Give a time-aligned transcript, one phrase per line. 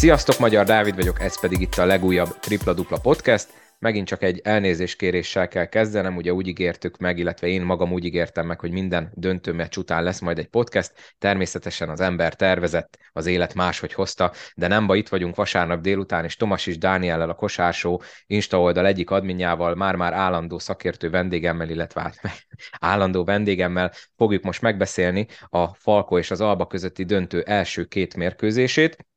[0.00, 3.48] Sziasztok, Magyar Dávid vagyok, ez pedig itt a legújabb Tripla Dupla Podcast.
[3.78, 8.46] Megint csak egy elnézéskéréssel kell kezdenem, ugye úgy ígértük meg, illetve én magam úgy ígértem
[8.46, 10.92] meg, hogy minden döntő meccs után lesz majd egy podcast.
[11.18, 16.24] Természetesen az ember tervezett, az élet máshogy hozta, de nem baj, itt vagyunk vasárnap délután,
[16.24, 22.00] és Tomas is Dániellel a Kosársó Insta oldal egyik adminjával, már-már állandó szakértő vendégemmel, illetve
[22.00, 22.20] hát
[22.90, 29.08] állandó vendégemmel fogjuk most megbeszélni a Falko és az Alba közötti döntő első két mérkőzését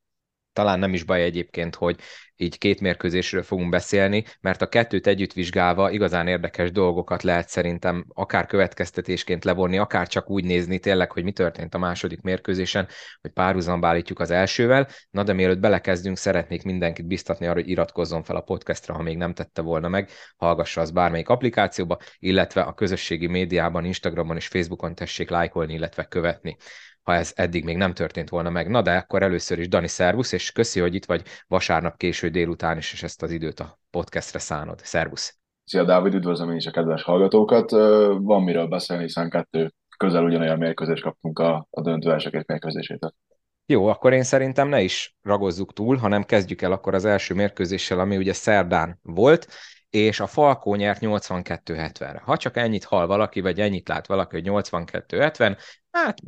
[0.54, 2.00] talán nem is baj egyébként, hogy
[2.36, 8.04] így két mérkőzésről fogunk beszélni, mert a kettőt együtt vizsgálva igazán érdekes dolgokat lehet szerintem
[8.08, 12.88] akár következtetésként levonni, akár csak úgy nézni tényleg, hogy mi történt a második mérkőzésen,
[13.20, 14.88] hogy párhuzamba állítjuk az elsővel.
[15.10, 19.16] Na de mielőtt belekezdünk, szeretnék mindenkit biztatni arra, hogy iratkozzon fel a podcastra, ha még
[19.16, 24.94] nem tette volna meg, hallgassa az bármelyik applikációba, illetve a közösségi médiában, Instagramon és Facebookon
[24.94, 26.56] tessék lájkolni, illetve követni
[27.04, 28.68] ha ez eddig még nem történt volna meg.
[28.68, 32.76] Na de akkor először is Dani Szervusz, és köszi, hogy itt vagy vasárnap késő délután
[32.76, 34.80] is, és ezt az időt a podcastre szánod.
[34.82, 35.38] Szervusz!
[35.64, 37.70] Szia Dávid, üdvözlöm én is a kedves hallgatókat.
[38.20, 43.14] Van miről beszélni, hiszen kettő közel ugyanolyan mérkőzést kaptunk a, a döntő első két mérkőzésétől.
[43.66, 47.98] Jó, akkor én szerintem ne is ragozzuk túl, hanem kezdjük el akkor az első mérkőzéssel,
[47.98, 49.48] ami ugye szerdán volt,
[49.90, 52.22] és a Falkó nyert 82-70-re.
[52.24, 55.58] Ha csak ennyit hall valaki, vagy ennyit lát valaki, hogy 82-70,
[55.90, 56.18] hát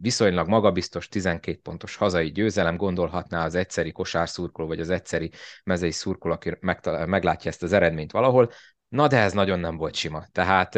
[0.00, 5.30] viszonylag magabiztos 12 pontos hazai győzelem, gondolhatná az egyszeri kosárszurkoló, vagy az egyszeri
[5.64, 8.50] mezei szurkoló, aki megtalál, meglátja ezt az eredményt valahol.
[8.88, 10.26] Na de ez nagyon nem volt sima.
[10.32, 10.74] Tehát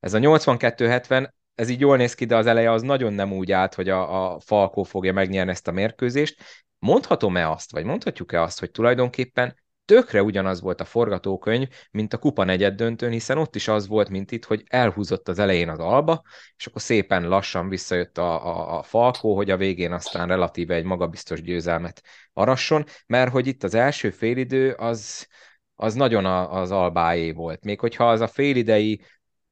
[0.00, 3.52] ez a 82-70, ez így jól néz ki, de az eleje az nagyon nem úgy
[3.52, 6.42] állt, hogy a, a Falkó fogja megnyerni ezt a mérkőzést.
[6.78, 9.61] Mondhatom-e azt, vagy mondhatjuk-e azt, hogy tulajdonképpen
[9.92, 14.08] tökre ugyanaz volt a forgatókönyv, mint a kupa negyed döntőn, hiszen ott is az volt,
[14.08, 16.22] mint itt, hogy elhúzott az elején az alba,
[16.56, 20.84] és akkor szépen lassan visszajött a, a, a falkó, hogy a végén aztán relatíve egy
[20.84, 22.02] magabiztos győzelmet
[22.32, 25.26] arasson, mert hogy itt az első félidő az,
[25.74, 27.64] az nagyon a, az albáé volt.
[27.64, 29.04] Még hogyha az a félidei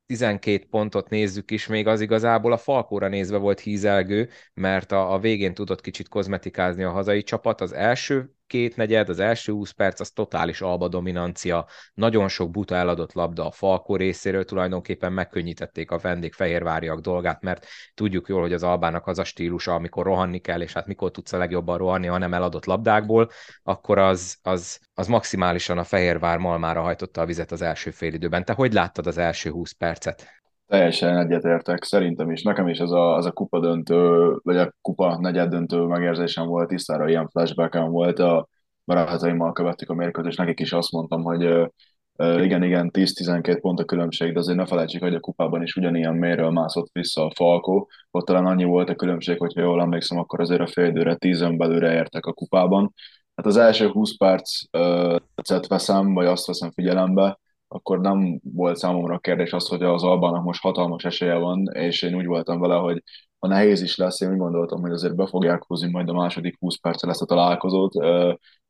[0.06, 5.18] 12 pontot nézzük is, még az igazából a Falkóra nézve volt hízelgő, mert a, a
[5.18, 7.60] végén tudott kicsit kozmetikázni a hazai csapat.
[7.60, 12.74] Az első két negyed, az első 20 perc, az totális alba dominancia, nagyon sok buta
[12.74, 18.62] eladott labda a Falkó részéről, tulajdonképpen megkönnyítették a vendégfehérváriak dolgát, mert tudjuk jól, hogy az
[18.62, 22.18] albának az a stílusa, amikor rohanni kell, és hát mikor tudsz a legjobban rohanni, ha
[22.18, 23.30] nem eladott labdákból,
[23.62, 28.44] akkor az, az, az maximálisan a Fehérvár malmára hajtotta a vizet az első félidőben.
[28.44, 30.39] Te hogy láttad az első 20 percet?
[30.70, 32.42] Teljesen egyetértek, szerintem is.
[32.42, 36.68] Nekem is ez a, az a kupa döntő, vagy a kupa negyed döntő megérzésem volt,
[36.68, 38.48] tisztára ilyen flashbackem volt, a
[38.84, 41.70] barátaimmal követtük a mérkőzést, nekik is azt mondtam, hogy
[42.16, 46.14] igen, igen, 10-12 pont a különbség, de azért ne felejtsük, hogy a kupában is ugyanilyen
[46.14, 47.88] méről mászott vissza a Falkó.
[48.10, 51.56] Ott talán annyi volt a különbség, hogyha jól emlékszem, akkor azért a fél időre, tízen
[51.56, 52.92] belőle értek a kupában.
[53.34, 57.38] Hát az első 20 percet veszem, vagy azt veszem figyelembe,
[57.72, 62.02] akkor nem volt számomra a kérdés az, hogy az Albának most hatalmas esélye van, és
[62.02, 63.02] én úgy voltam vele, hogy
[63.38, 66.56] ha nehéz is lesz, én úgy gondoltam, hogy azért be fogják húzni majd a második
[66.58, 67.92] 20 perccel ezt a találkozót.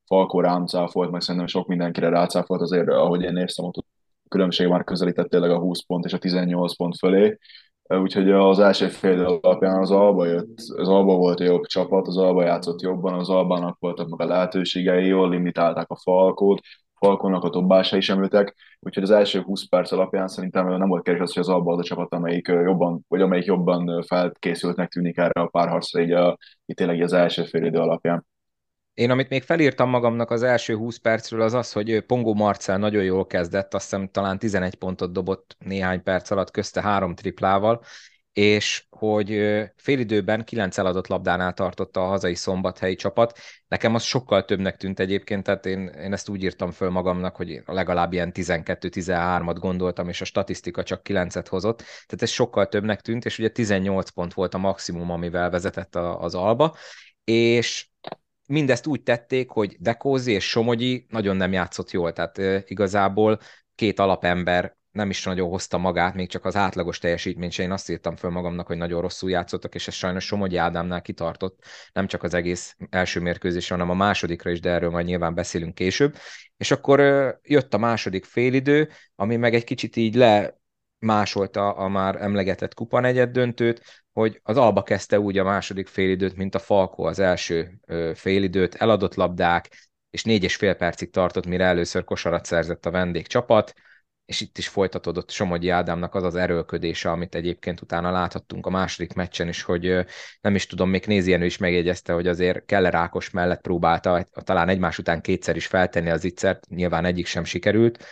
[0.06, 3.84] Falkó rám cáfolt, meg szerintem sok mindenkire rácáfolt, azért ahogy én néztem, ott a
[4.28, 7.38] különbség már közelített tényleg a 20 pont és a 18 pont fölé.
[7.88, 12.16] Úgyhogy az első fél alapján az Alba jött, az Alba volt a jobb csapat, az
[12.16, 16.60] Alba játszott jobban, az Albának voltak meg a lehetőségei, jól limitálták a Falkót,
[17.00, 21.22] Falkonnak a dobása sem ültek, úgyhogy az első 20 perc alapján szerintem nem volt kérdés
[21.22, 25.40] az, hogy az Alba az a csapat, amelyik jobban, vagy amelyik jobban felkészültnek tűnik erre
[25.40, 28.26] a párharcra, így, a, így tényleg az első fél idő alapján.
[28.94, 33.02] Én amit még felírtam magamnak az első 20 percről, az az, hogy Pongó Marcel nagyon
[33.02, 37.82] jól kezdett, azt hiszem talán 11 pontot dobott néhány perc alatt, közte három triplával,
[38.32, 39.42] és hogy
[39.76, 43.38] félidőben kilenc eladott labdánál tartotta a hazai szombathelyi csapat.
[43.68, 47.62] Nekem az sokkal többnek tűnt egyébként, tehát én, én ezt úgy írtam föl magamnak, hogy
[47.66, 53.24] legalább ilyen 12-13-at gondoltam, és a statisztika csak 9-et hozott, tehát ez sokkal többnek tűnt,
[53.24, 56.76] és ugye 18 pont volt a maximum, amivel vezetett a, az Alba,
[57.24, 57.88] és
[58.46, 63.38] mindezt úgy tették, hogy Dekózi és Somogyi nagyon nem játszott jól, tehát igazából
[63.74, 68.16] két alapember nem is nagyon hozta magát, még csak az átlagos teljesítményt én azt írtam
[68.16, 72.34] föl magamnak, hogy nagyon rosszul játszottak, és ez sajnos Somogyi Ádámnál kitartott, nem csak az
[72.34, 76.16] egész első mérkőzésre, hanem a másodikra is, de erről majd nyilván beszélünk később.
[76.56, 77.00] És akkor
[77.42, 80.58] jött a második félidő, ami meg egy kicsit így le
[80.98, 86.36] másolta a már emlegetett kupa negyed döntőt, hogy az Alba kezdte úgy a második félidőt,
[86.36, 87.80] mint a Falko az első
[88.14, 93.72] félidőt, eladott labdák, és négy és fél percig tartott, mire először kosarat szerzett a vendégcsapat,
[94.30, 99.12] és itt is folytatódott Somogyi Ádámnak az az erőlködése, amit egyébként utána láthattunk a második
[99.12, 100.04] meccsen is, hogy
[100.40, 104.98] nem is tudom, még Nézienő is megjegyezte, hogy azért Keller Ákos mellett próbálta talán egymás
[104.98, 108.04] után kétszer is feltenni az ittszert, nyilván egyik sem sikerült,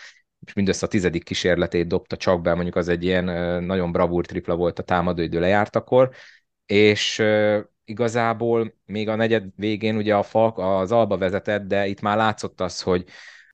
[0.47, 3.25] és mindössze a tizedik kísérletét dobta csak be, mondjuk az egy ilyen
[3.65, 6.11] nagyon bravúr tripla volt a támadóidő lejártakor,
[6.67, 7.23] és
[7.85, 12.61] igazából még a negyed végén ugye a Falk az Alba vezetett, de itt már látszott
[12.61, 13.05] az, hogy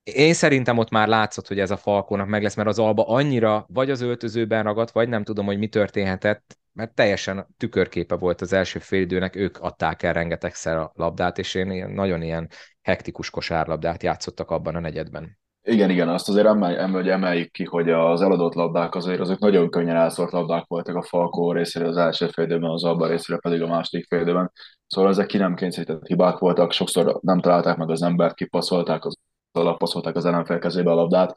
[0.04, 3.66] én szerintem ott már látszott, hogy ez a Falkónak meg lesz, mert az Alba annyira
[3.68, 8.52] vagy az öltözőben ragadt, vagy nem tudom, hogy mi történhetett, mert teljesen tükörképe volt az
[8.52, 12.48] első félidőnek, ők adták el rengetegszer a labdát, és én nagyon ilyen
[12.82, 15.38] hektikus kosárlabdát játszottak abban a negyedben.
[15.66, 19.70] Igen, igen, azt azért emelj, emelj, emeljük ki, hogy az eladott labdák azért azok nagyon
[19.70, 23.66] könnyen elszórt labdák voltak a Falkó részéről az első félidőben, az Alba részéről pedig a
[23.66, 24.52] második félidőben.
[24.86, 29.16] Szóval ezek ki nem kényszerített hibák voltak, sokszor nem találták meg az embert, kipaszolták az
[29.56, 31.34] alappaszolták az ellenfél kezébe a labdát,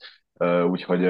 [0.70, 1.06] úgyhogy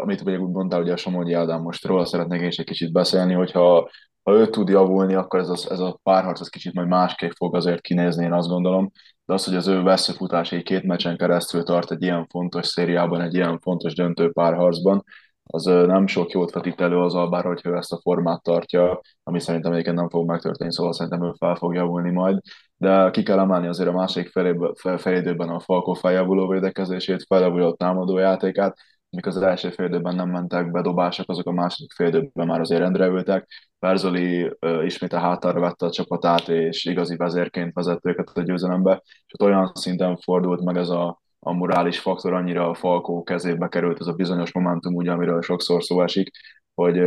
[0.00, 2.92] amit ugye úgy mondtál, hogy a Somogyi Ádám most róla szeretnék én is egy kicsit
[2.92, 3.90] beszélni, hogyha
[4.22, 7.54] ha ő tud javulni, akkor ez a, ez a párharc az kicsit majd másképp fog
[7.56, 8.90] azért kinézni, én azt gondolom,
[9.24, 13.34] de az, hogy az ő veszőfutás két meccsen keresztül tart egy ilyen fontos szériában, egy
[13.34, 15.04] ilyen fontos döntő párharcban,
[15.46, 19.40] az nem sok jót vetít elő az albára, hogyha ő ezt a formát tartja, ami
[19.40, 22.38] szerintem egyébként nem fog megtörténni, szóval szerintem ő fel fog javulni majd,
[22.76, 24.30] de ki kell emelni azért a másik
[24.96, 28.76] felidőben a Falko feljavuló védekezését, feljavuló támadó játékát,
[29.10, 33.48] amik az első félidőben nem mentek bedobások, azok a második félidőben már azért rendre ültek.
[33.78, 39.32] Perzoli ismét a hátára vette a csapatát, és igazi vezérként vezette őket a győzelembe, és
[39.38, 44.00] ott olyan szinten fordult meg ez a a morális faktor annyira a Falkó kezébe került,
[44.00, 46.30] ez a bizonyos momentum, ugye, amiről sokszor szó esik,
[46.74, 46.98] hogy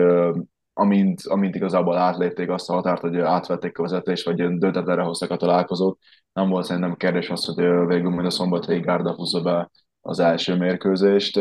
[0.74, 5.38] amint, amint igazából átlépték azt a határt, hogy átvették a vezetést, vagy döntetlenre hozták a
[5.38, 6.00] találkozót,
[6.34, 9.70] nem volt szerintem kérdés az, hogy végül majd a szombatai gárda húzza be
[10.02, 11.40] az első mérkőzést.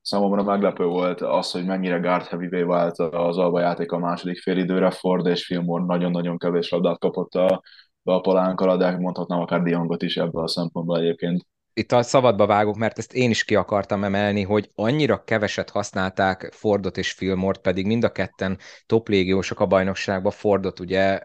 [0.00, 4.56] Számomra meglepő volt az, hogy mennyire guard heavy vált az alba játék a második fél
[4.56, 4.90] időre.
[4.90, 7.62] Ford és Fillmore nagyon-nagyon kevés labdát kapott a,
[8.02, 12.46] a palánk alá, de mondhatnám akár Diongot is ebből a szempontból egyébként itt a szabadba
[12.46, 17.60] vágok, mert ezt én is ki akartam emelni, hogy annyira keveset használták Fordot és Filmort,
[17.60, 20.32] pedig mind a ketten top légiósok a bajnokságban.
[20.32, 21.20] Fordot ugye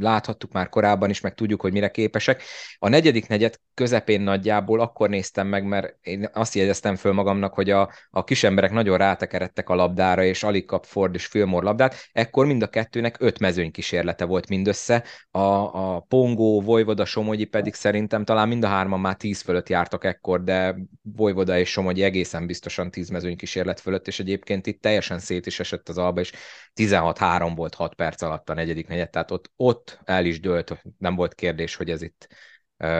[0.00, 2.42] láthattuk már korábban is, meg tudjuk, hogy mire képesek.
[2.78, 7.70] A negyedik negyed közepén nagyjából akkor néztem meg, mert én azt jegyeztem föl magamnak, hogy
[7.70, 11.94] a, a kis emberek nagyon rátekeredtek a labdára, és alig kap Ford és Fillmore labdát.
[12.12, 15.04] Ekkor mind a kettőnek öt mezőny kísérlete volt mindössze.
[15.30, 20.04] A, a Pongó, Vojvoda, Somogyi pedig szerintem talán mind a hárman már tíz fölött jártak
[20.04, 25.18] ekkor, de Vojvoda és Somogyi egészen biztosan tíz mezőny kísérlet fölött, és egyébként itt teljesen
[25.18, 26.32] szét is esett az alba, és
[26.74, 31.14] 16-3 volt 6 perc alatt a negyedik negyed, tehát ott, ott el is dőlt, nem
[31.14, 32.28] volt kérdés, hogy ez itt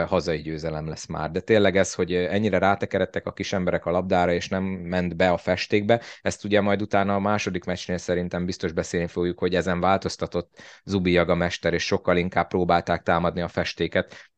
[0.06, 1.30] hazai győzelem lesz már.
[1.30, 5.30] De tényleg ez, hogy ennyire rátekeredtek a kis emberek a labdára, és nem ment be
[5.30, 9.80] a festékbe, ezt ugye majd utána a második meccsnél szerintem biztos beszélni fogjuk, hogy ezen
[9.80, 14.30] változtatott Zubi Jaga mester, és sokkal inkább próbálták támadni a festéket,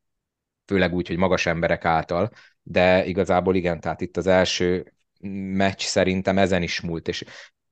[0.67, 2.31] főleg úgy, hogy magas emberek által,
[2.63, 4.93] de igazából igen, tehát itt az első
[5.57, 7.25] meccs szerintem ezen is múlt, és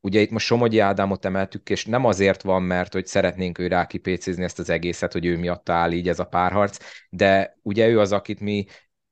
[0.04, 3.86] Ugye itt most Somogyi Ádámot emeltük, és nem azért van, mert hogy szeretnénk ő rá
[3.86, 6.78] kipécézni ezt az egészet, hogy ő miatt áll így ez a párharc,
[7.10, 8.66] de ugye ő az, akit mi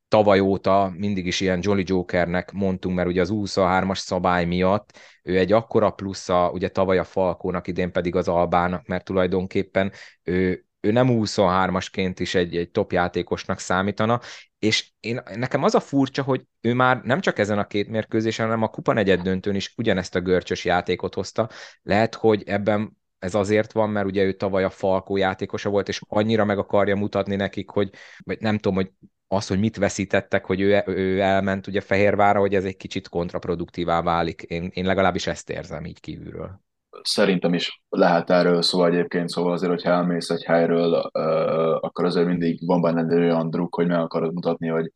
[0.09, 5.39] tavaly óta mindig is ilyen Jolly Jokernek mondtunk, mert ugye az 23-as szabály miatt ő
[5.39, 9.93] egy akkora plusza, ugye tavaly a Falkónak, idén pedig az Albának, mert tulajdonképpen
[10.23, 14.20] ő, ő nem 23-asként is egy, egy top játékosnak számítana,
[14.58, 18.46] és én, nekem az a furcsa, hogy ő már nem csak ezen a két mérkőzésen,
[18.46, 21.49] hanem a kupa negyed döntőn is ugyanezt a görcsös játékot hozta.
[21.82, 26.01] Lehet, hogy ebben ez azért van, mert ugye ő tavaly a Falkó játékosa volt, és
[26.08, 27.91] annyira meg akarja mutatni nekik, hogy
[28.25, 28.93] vagy nem tudom, hogy
[29.27, 34.03] az, hogy mit veszítettek, hogy ő, ő elment ugye Fehérvára, hogy ez egy kicsit kontraproduktívá
[34.03, 34.43] válik.
[34.43, 36.60] Én, én legalábbis ezt érzem így kívülről
[37.03, 40.94] szerintem is lehet erről szó egyébként, szóval azért, hogyha elmész egy helyről,
[41.81, 44.93] akkor azért mindig van benned olyan druk, hogy meg akarod mutatni, hogy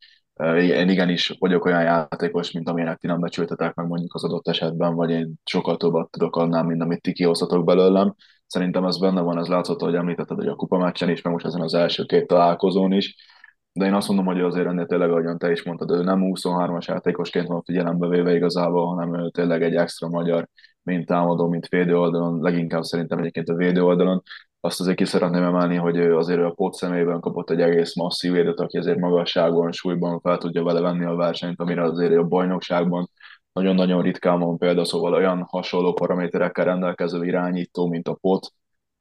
[0.57, 4.95] én igenis vagyok olyan játékos, mint amilyenek ti nem becsültetek meg mondjuk az adott esetben,
[4.95, 8.15] vagy én sokkal többet tudok annál, mint amit ti kihoztatok belőlem.
[8.47, 11.45] Szerintem ez benne van, ez látszott, hogy említetted, hogy a kupa meccsen is, meg most
[11.45, 13.15] ezen az első két találkozón is.
[13.73, 16.85] De én azt mondom, hogy azért ennél tényleg, ahogyan te is mondtad, ő nem 23-as
[16.85, 20.47] játékosként van figyelembe véve igazából, hanem ő tényleg egy extra magyar
[20.85, 24.23] mint támadó, mint védő oldalon, leginkább szerintem egyébként a védő oldalon.
[24.59, 28.59] Azt azért ki szeretném emelni, hogy azért a pot szemében kapott egy egész masszív védőt,
[28.59, 33.09] aki azért magasságban, súlyban fel tudja vele venni a versenyt, amire azért a bajnokságban.
[33.53, 38.51] Nagyon-nagyon ritkán van példa, szóval olyan hasonló paraméterekkel rendelkező irányító, mint a pot,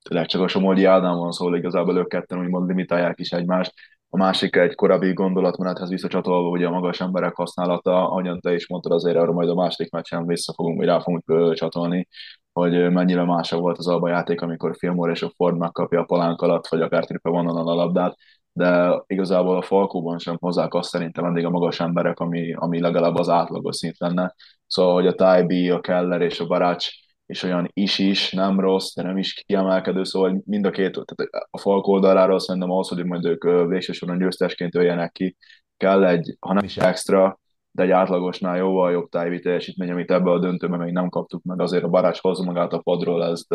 [0.09, 3.73] tényleg csak a Somogyi Ádám van, szóval igazából ők ketten úgymond limitálják is egymást,
[4.15, 8.93] A másik egy korábbi gondolatmenethez visszacsatolva, ugye a magas emberek használata, ahogyan te is mondtad,
[8.93, 12.09] azért arra majd a második meccsen vissza fogunk, vagy rá fogunk csatolni,
[12.53, 16.43] hogy mennyire másabb volt az alba játék, amikor Filmor és a Ford megkapja a palánk
[16.43, 18.17] alatt, vagy akár tripe vonalon a labdát,
[18.53, 23.15] de igazából a Falkóban sem hozzák azt szerintem eddig a magas emberek, ami, ami legalább
[23.15, 24.35] az átlagos szint lenne.
[24.67, 26.89] Szóval, hogy a Taibi, a Keller és a Barács
[27.27, 31.59] és olyan is-is, nem rossz, de nem is kiemelkedő, szóval mind a két, tehát a
[31.59, 35.37] Falk oldaláról szerintem ahhoz, hogy majd ők végső soron győztesként öljenek ki,
[35.77, 37.39] kell egy, ha nem is extra,
[37.75, 41.61] de egy átlagosnál jóval jobb tájvi teljesítmény, amit ebbe a döntőben még nem kaptuk meg,
[41.61, 43.55] azért a Barács hozza magát a padról, ezt,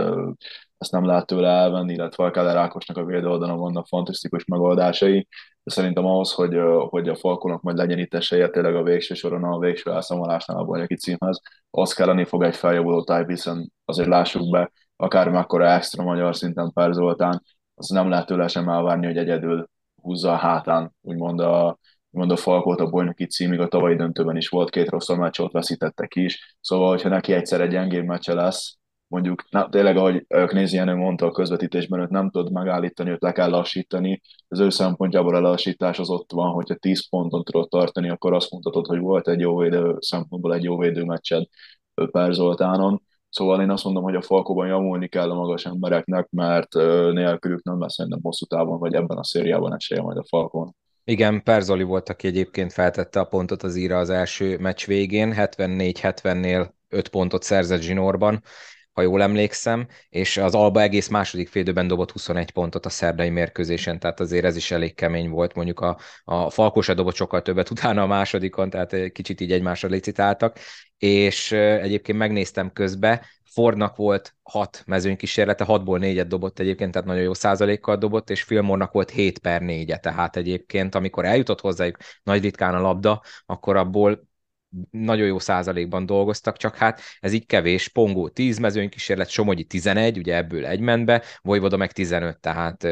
[0.77, 5.27] ezt nem lehet tőle elvenni, illetve a Keller Ákosnak a védőoldalon vannak fantasztikus megoldásai,
[5.63, 6.57] de szerintem ahhoz, hogy,
[6.89, 10.65] hogy a Falkonak majd legyen itt esélye tényleg a végső soron, a végső elszámolásnál a
[10.65, 16.03] bajnoki címhez, az kelleni fog egy feljavuló tájv, hiszen azért lássuk be, akár mekkora extra
[16.03, 17.43] magyar szinten Per Zoltán,
[17.75, 19.69] az nem lehet tőle sem elvárni, hogy egyedül
[20.01, 21.79] húzza a hátán, úgymond a,
[22.11, 25.51] úgymond a Falkot a bajnoki címig, a tavalyi döntőben is volt két rossz meccs, ott
[25.51, 30.95] veszítettek is, szóval, hogyha neki egyszer egy gyengébb meccse lesz, mondjuk na, tényleg, ahogy Knézienő
[30.95, 34.21] mondta a közvetítésben, őt nem tud megállítani, őt le kell lassítani.
[34.47, 38.51] Az ő szempontjából a lassítás az ott van, hogyha 10 ponton tudod tartani, akkor azt
[38.51, 41.45] mondhatod, hogy volt egy jó védő szempontból egy jó védő meccsed
[42.11, 43.01] Per Zoltánon.
[43.29, 46.73] Szóval én azt mondom, hogy a Falkóban javulni kell a magas embereknek, mert
[47.13, 50.75] nélkülük nem lesz szerintem hosszú távon, vagy ebben a szériában esélye majd a Falkon.
[51.09, 56.69] Igen, Perzoli volt, aki egyébként feltette a pontot az íra az első meccs végén, 74-70-nél
[56.89, 58.43] 5 pontot szerzett zsinórban,
[58.91, 63.99] ha jól emlékszem, és az Alba egész második félidőben dobott 21 pontot a szerdai mérkőzésen,
[63.99, 65.53] tehát azért ez is elég kemény volt.
[65.53, 70.57] Mondjuk a, a Falkósa dobott sokkal többet utána a másodikon, tehát kicsit így egymásra licitáltak,
[70.97, 73.25] és egyébként megnéztem közbe,
[73.59, 78.91] Fordnak volt hat mezőnykísérlete, hatból négyet dobott egyébként, tehát nagyon jó százalékkal dobott, és Filmornak
[78.91, 84.28] volt 7 per 4 tehát egyébként, amikor eljutott hozzájuk nagy ritkán a labda, akkor abból
[84.91, 87.88] nagyon jó százalékban dolgoztak, csak hát ez így kevés.
[87.88, 92.88] Pongó 10 mezőnykísérlet, Somogyi 11, ugye ebből egy ment be, Vojvoda meg 15, tehát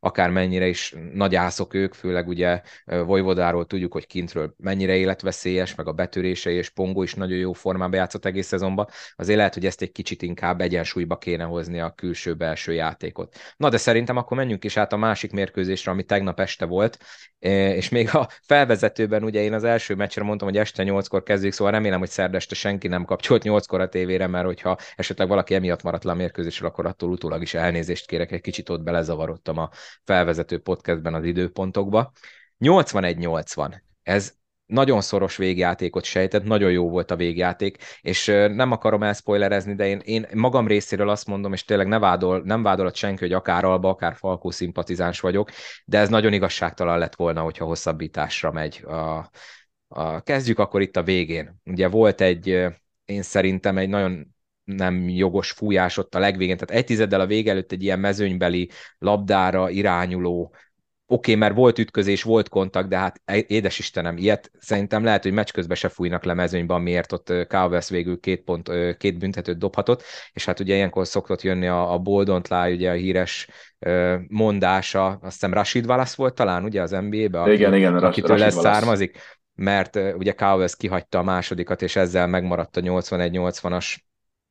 [0.00, 5.92] akármennyire is nagy ászok ők, főleg ugye Vojvodáról tudjuk, hogy kintről mennyire életveszélyes, meg a
[5.92, 9.92] betörései, és Pongó is nagyon jó formában játszott egész szezonban, azért lehet, hogy ezt egy
[9.92, 13.36] kicsit inkább egyensúlyba kéne hozni a külső-belső játékot.
[13.56, 16.98] Na de szerintem akkor menjünk is át a másik mérkőzésre, ami tegnap este volt,
[17.38, 21.52] és még a felvezetőben ugye én az első meccsre mondtam, hogy este este 8-kor kezdődik,
[21.52, 25.82] szóval remélem, hogy szerdeste senki nem kapcsolt 8-kor a tévére, mert hogyha esetleg valaki emiatt
[25.82, 29.70] maradt le a mérkőzésről, akkor attól utólag is elnézést kérek, egy kicsit ott belezavarodtam a
[30.04, 32.12] felvezető podcastben az időpontokba.
[32.60, 33.80] 81-80.
[34.02, 34.32] Ez
[34.66, 40.00] nagyon szoros végjátékot sejtett, nagyon jó volt a végjáték, és nem akarom elspoilerezni, de én,
[40.04, 43.88] én magam részéről azt mondom, és tényleg ne vádol, nem vádolat senki, hogy akár Alba,
[43.88, 45.50] akár Falkó szimpatizáns vagyok,
[45.84, 49.30] de ez nagyon igazságtalan lett volna, hogyha hosszabbításra megy a,
[49.92, 51.60] a, kezdjük akkor itt a végén.
[51.64, 52.46] Ugye volt egy,
[53.04, 54.34] én szerintem egy nagyon
[54.64, 58.70] nem jogos fújás ott a legvégén, tehát egy tizeddel a vége előtt egy ilyen mezőnybeli
[58.98, 60.54] labdára irányuló
[61.12, 65.32] oké, okay, mert volt ütközés, volt kontakt, de hát édes Istenem, ilyet szerintem lehet, hogy
[65.32, 70.02] meccs közben se fújnak le mezőnyben, miért ott Calves végül két, pont, két büntetőt dobhatott,
[70.32, 73.48] és hát ugye ilyenkor szokott jönni a, a Boldont lá, ugye a híres
[74.28, 78.54] mondása, azt hiszem Rashid Wallace volt talán, ugye az NBA-be, aki, igen, igen, akitől ez
[78.54, 79.18] származik,
[79.54, 83.96] mert ugye Cowes kihagyta a másodikat, és ezzel megmaradt a 81-80-as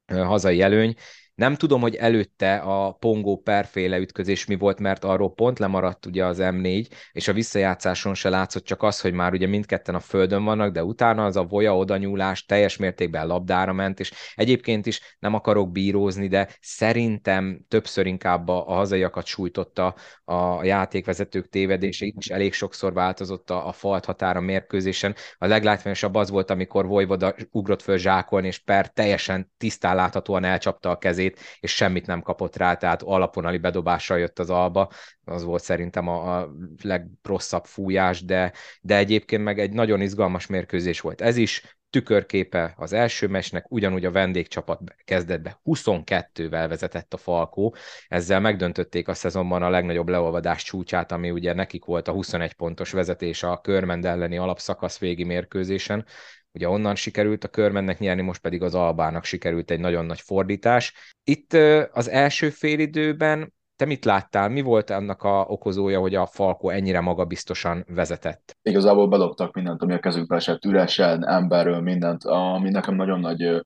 [0.06, 0.96] hazai előny.
[1.42, 6.26] Nem tudom, hogy előtte a Pongó perféle ütközés mi volt, mert arról pont lemaradt ugye
[6.26, 10.44] az M4, és a visszajátszáson se látszott csak az, hogy már ugye mindketten a földön
[10.44, 15.34] vannak, de utána az a voja odanyúlás teljes mértékben labdára ment, és egyébként is nem
[15.34, 22.54] akarok bírózni, de szerintem többször inkább a, a hazaiakat sújtotta a játékvezetők tévedése, is elég
[22.54, 25.16] sokszor változott a, a falt határa mérkőzésen.
[25.38, 30.90] A leglátványosabb az volt, amikor Vojvoda ugrott föl zsákolni, és Per teljesen tisztán láthatóan elcsapta
[30.90, 34.90] a kezét, kezét, és semmit nem kapott rá, tehát alaponali bedobással jött az alba,
[35.26, 41.02] az volt szerintem a, a legrosszabb fújás, de, de egyébként meg egy nagyon izgalmas mérkőzés
[41.02, 47.18] volt ez is, tükörképe az első mesnek, ugyanúgy a vendégcsapat kezdett be 22-vel vezetett a
[47.18, 47.76] Falkó,
[48.08, 52.92] ezzel megdöntötték a szezonban a legnagyobb leolvadás csúcsát, ami ugye nekik volt a 21 pontos
[52.92, 56.06] vezetés a Körmend elleni alapszakasz végi mérkőzésen,
[56.54, 60.94] Ugye onnan sikerült a körmennek nyerni, most pedig az Albának sikerült egy nagyon nagy fordítás.
[61.24, 61.54] Itt
[61.92, 64.50] az első félidőben te mit láttál?
[64.50, 68.58] Mi volt annak a okozója, hogy a Falko ennyire magabiztosan vezetett?
[68.62, 73.62] Igazából bedobtak mindent, ami a kezükbe esett, üresen, emberről, mindent, ami nekem nagyon nagy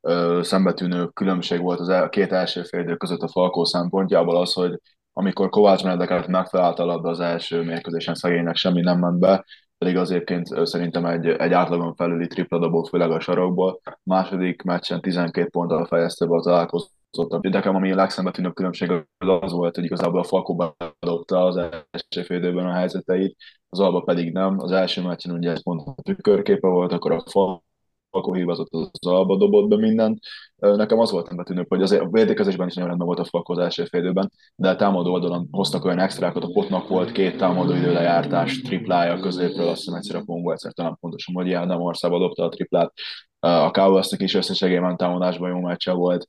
[0.00, 4.52] ö, szembetűnő különbség volt az el, a két első félidő között a Falkó szempontjából az,
[4.52, 4.80] hogy
[5.12, 9.44] amikor Kovács Benedeket megtalálta labda az első mérkőzésen szegénynek semmi nem ment be,
[9.80, 13.80] pedig azért szerintem egy, egy átlagon felüli tripla dobott, főleg a sarokból.
[14.02, 17.40] Második meccsen 12 ponttal fejezte be az találkozót.
[17.40, 22.58] Nekem ami a legszembetűnőbb különbség az volt, hogy igazából a Falkóban adopta az első fél
[22.58, 23.36] a helyzeteit,
[23.68, 24.58] az Alba pedig nem.
[24.58, 29.36] Az első meccsen ugye ez pont a tükörképe volt, akkor a Falkó hívazott az alba,
[29.36, 30.18] dobott be mindent.
[30.60, 33.52] Nekem az volt nem tűnő, hogy azért a védekezésben is nagyon rendben volt a Falkó
[33.52, 37.74] az első félidőben, de a támadó oldalon hoztak olyan extrákat, a potnak volt két támadó
[37.74, 42.44] időlejártás, triplája középről, azt hiszem egyszer a Pongó egyszer talán pontosan, hogy Ádám Orszába dobta
[42.44, 42.92] a triplát.
[43.38, 46.26] A Cowboysnak is összességében támadásban jó meccse volt.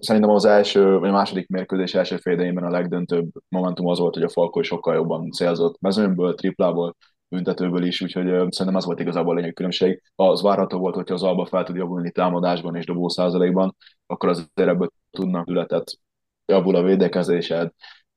[0.00, 4.22] Szerintem az első, vagy a második mérkőzés első fél a legdöntőbb momentum az volt, hogy
[4.22, 6.96] a Falkó sokkal jobban célzott mezőnyből, triplából,
[7.30, 10.02] büntetőből is, úgyhogy szerintem az volt igazából a lényeg különbség.
[10.14, 14.50] Az várható volt, hogyha az Alba fel tud javulni támadásban és dobó százalékban, akkor azért
[14.54, 15.98] ebből tudnak ületet
[16.46, 17.70] javul a védekezésed,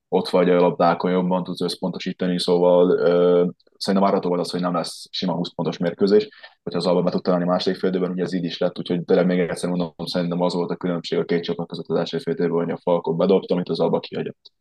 [0.08, 4.74] ott vagy a labdákon jobban tudsz összpontosítani, szóval ö, szerintem várható volt az, hogy nem
[4.74, 6.28] lesz sima 20 pontos mérkőzés,
[6.62, 9.26] hogyha az Alba be tud találni második fél ugye ez így is lett, úgyhogy tényleg
[9.26, 12.48] még egyszer mondom, szerintem az volt a különbség a két csapat között az első fél
[12.48, 14.52] hogy a Falkot bedobta, amit az Alba kihagyott.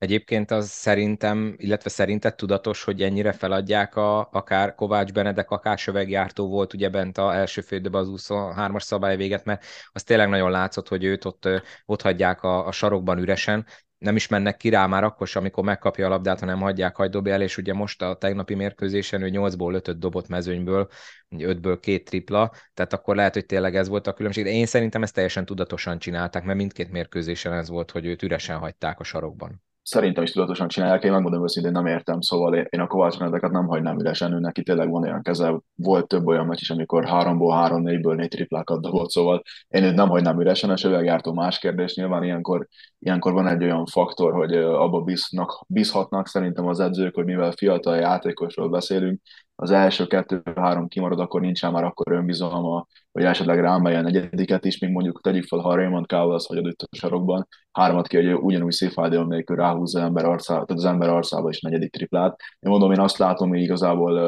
[0.00, 6.48] Egyébként az szerintem, illetve szerinted tudatos, hogy ennyire feladják a, akár Kovács Benedek, akár Söveggyártó
[6.48, 10.88] volt ugye bent a első fődőben az 23-as szabály véget, mert az tényleg nagyon látszott,
[10.88, 11.48] hogy őt ott,
[11.86, 13.66] ott hagyják a, a sarokban üresen,
[13.98, 17.32] nem is mennek ki rá már akkor amikor megkapja a labdát, hanem hagyják, hogy dobja
[17.32, 20.88] el, és ugye most a tegnapi mérkőzésen ő 8-ból 5 dobott mezőnyből,
[21.36, 25.02] 5-ből két tripla, tehát akkor lehet, hogy tényleg ez volt a különbség, de én szerintem
[25.02, 29.62] ezt teljesen tudatosan csinálták, mert mindkét mérkőzésen ez volt, hogy őt üresen hagyták a sarokban
[29.90, 33.66] szerintem is tudatosan csinálják, én megmondom őszintén, nem értem, szóval én a Kovács Benedeket nem
[33.66, 37.54] hagynám üresen, ő neki tényleg van olyan keze, volt több olyan meccs is, amikor háromból,
[37.54, 41.94] három, négyből négy triplákat dobott, szóval én őt nem hagynám üresen, és üvegjártó más kérdés,
[41.94, 42.68] nyilván ilyenkor,
[42.98, 47.96] ilyenkor van egy olyan faktor, hogy abba bíznak, bízhatnak szerintem az edzők, hogy mivel fiatal
[47.96, 49.20] játékosról beszélünk,
[49.60, 54.78] az első kettő-három kimarad, akkor nincsen már akkor önbizalma, vagy esetleg rámelje a negyediket is,
[54.78, 58.72] még mondjuk tegyük fel, ha Raymond Cowell hagyod itt a sarokban, hármat ki, hogy ugyanúgy
[58.72, 62.40] szívfájdalom nélkül ráhúzza az ember arcába, tehát az ember arcába is negyedik triplát.
[62.58, 64.20] Én mondom, én azt látom, hogy igazából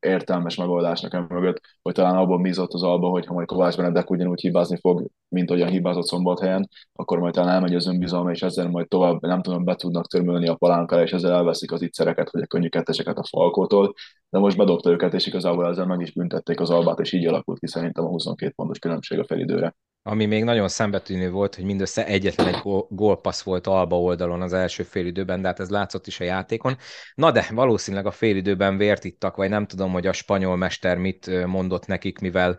[0.00, 4.10] értelmes megoldásnak nekem mögött, hogy talán abban bízott az alba, hogy ha majd Kovács Benedek
[4.10, 8.68] ugyanúgy hibázni fog, mint ahogyan hibázott szombathelyen, akkor majd talán elmegy az önbizalma, és ezzel
[8.68, 12.42] majd tovább, nem tudom, be tudnak törmölni a palánkára, és ezzel elveszik az ittszereket, vagy
[12.42, 12.68] a könnyű
[13.14, 13.94] a falkótól.
[14.30, 17.58] De most bedobta őket, és igazából ezzel meg is büntették az albát, és így alakult
[17.58, 19.76] ki szerintem a 22 pontos különbség a felidőre.
[20.02, 24.82] Ami még nagyon szembetűnő volt, hogy mindössze egyetlen egy gólpassz volt Alba oldalon az első
[24.82, 26.76] félidőben, de hát ez látszott is a játékon.
[27.14, 31.46] Na de valószínűleg a félidőben vért ittak, vagy nem tudom, hogy a spanyol mester mit
[31.46, 32.58] mondott nekik, mivel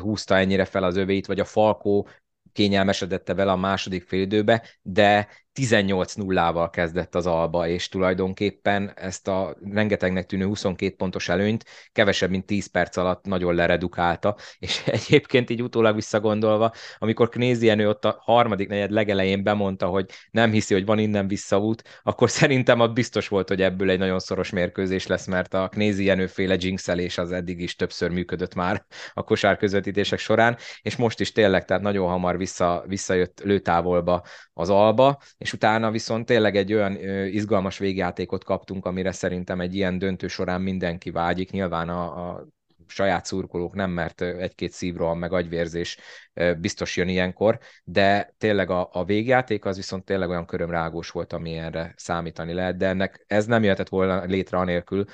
[0.00, 2.08] húzta ennyire fel az öveit, vagy a Falkó
[2.52, 10.26] kényelmesedette vele a második félidőbe, de 18-0-val kezdett az Alba, és tulajdonképpen ezt a rengetegnek
[10.26, 15.94] tűnő 22 pontos előnyt kevesebb, mint 10 perc alatt nagyon leredukálta, és egyébként így utólag
[15.94, 20.98] visszagondolva, amikor Knézi Jenő ott a harmadik negyed legelején bemondta, hogy nem hiszi, hogy van
[20.98, 25.54] innen visszaút, akkor szerintem ott biztos volt, hogy ebből egy nagyon szoros mérkőzés lesz, mert
[25.54, 30.56] a Knézi Jenő féle jinxelés az eddig is többször működött már a kosár közvetítések során,
[30.82, 36.26] és most is tényleg, tehát nagyon hamar vissza, visszajött lőtávolba az Alba, és utána viszont
[36.26, 41.50] tényleg egy olyan izgalmas végjátékot kaptunk, amire szerintem egy ilyen döntő során mindenki vágyik.
[41.50, 42.46] Nyilván a, a
[42.86, 45.98] saját szurkolók nem, mert egy-két szívroham meg agyvérzés
[46.58, 51.54] biztos jön ilyenkor, de tényleg a, a végjáték az viszont tényleg olyan körömrágós volt, ami
[51.54, 55.04] erre számítani lehet, de ennek ez nem jöhetett volna létre anélkül,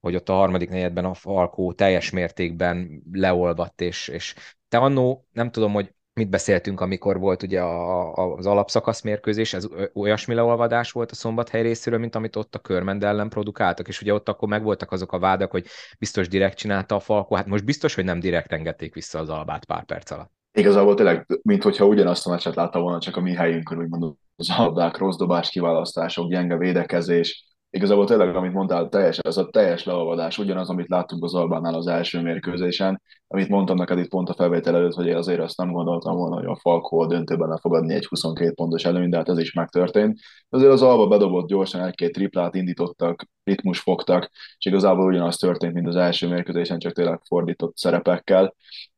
[0.00, 4.34] hogy ott a harmadik negyedben a Falkó teljes mértékben leolvadt, és, és
[4.68, 9.54] te annó, nem tudom, hogy mit beszéltünk, amikor volt ugye a, a, az alapszakasz mérkőzés,
[9.54, 14.00] ez olyasmi leolvadás volt a szombathely részéről, mint amit ott a Körmend ellen produkáltak, és
[14.00, 15.66] ugye ott akkor megvoltak azok a vádak, hogy
[15.98, 19.64] biztos direkt csinálta a Falkó, hát most biztos, hogy nem direkt engedték vissza az albát
[19.64, 20.30] pár perc alatt.
[20.52, 24.50] Igazából tényleg, mint hogyha ugyanazt a meccset látta volna, csak a mi helyünkön, úgymond az
[24.56, 30.38] albák, rossz dobás kiválasztások, gyenge védekezés, igazából tényleg, amit mondtál, teljes, ez a teljes leolvadás,
[30.38, 34.74] ugyanaz, amit láttunk az Albánál az első mérkőzésen, amit mondtam neked itt pont a felvétel
[34.74, 37.94] előtt, hogy én azért azt nem gondoltam volna, hogy a Falkó a döntőben le fogadni
[37.94, 40.18] egy 22 pontos előny, de hát ez is megtörtént.
[40.48, 45.88] Azért az Alba bedobott gyorsan egy-két triplát, indítottak, ritmus fogtak, és igazából ugyanaz történt, mint
[45.88, 48.54] az első mérkőzésen, csak tényleg fordított szerepekkel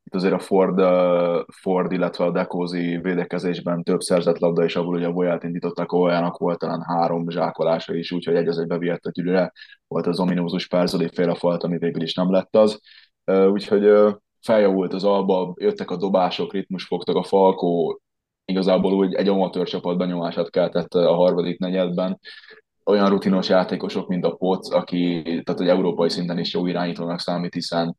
[0.07, 0.81] itt azért a Ford,
[1.53, 6.39] Ford illetve a Dekózi védekezésben több szerzett labda, és abból ugye a Boyát indítottak, olyanak
[6.39, 9.53] volt talán három zsákolása is, úgyhogy egy az egy beviett a gyűrűre,
[9.89, 12.81] volt az ominózus Perzoli félrefalt, ami végül is nem lett az.
[13.25, 18.01] Úgyhogy feljavult az alba, jöttek a dobások, ritmus fogtak a Falkó,
[18.45, 22.19] igazából úgy egy amatőr csapat benyomását keltett a harmadik negyedben.
[22.85, 27.55] Olyan rutinos játékosok, mint a Poc, aki tehát egy európai szinten is jó irányítónak számít,
[27.55, 27.97] hiszen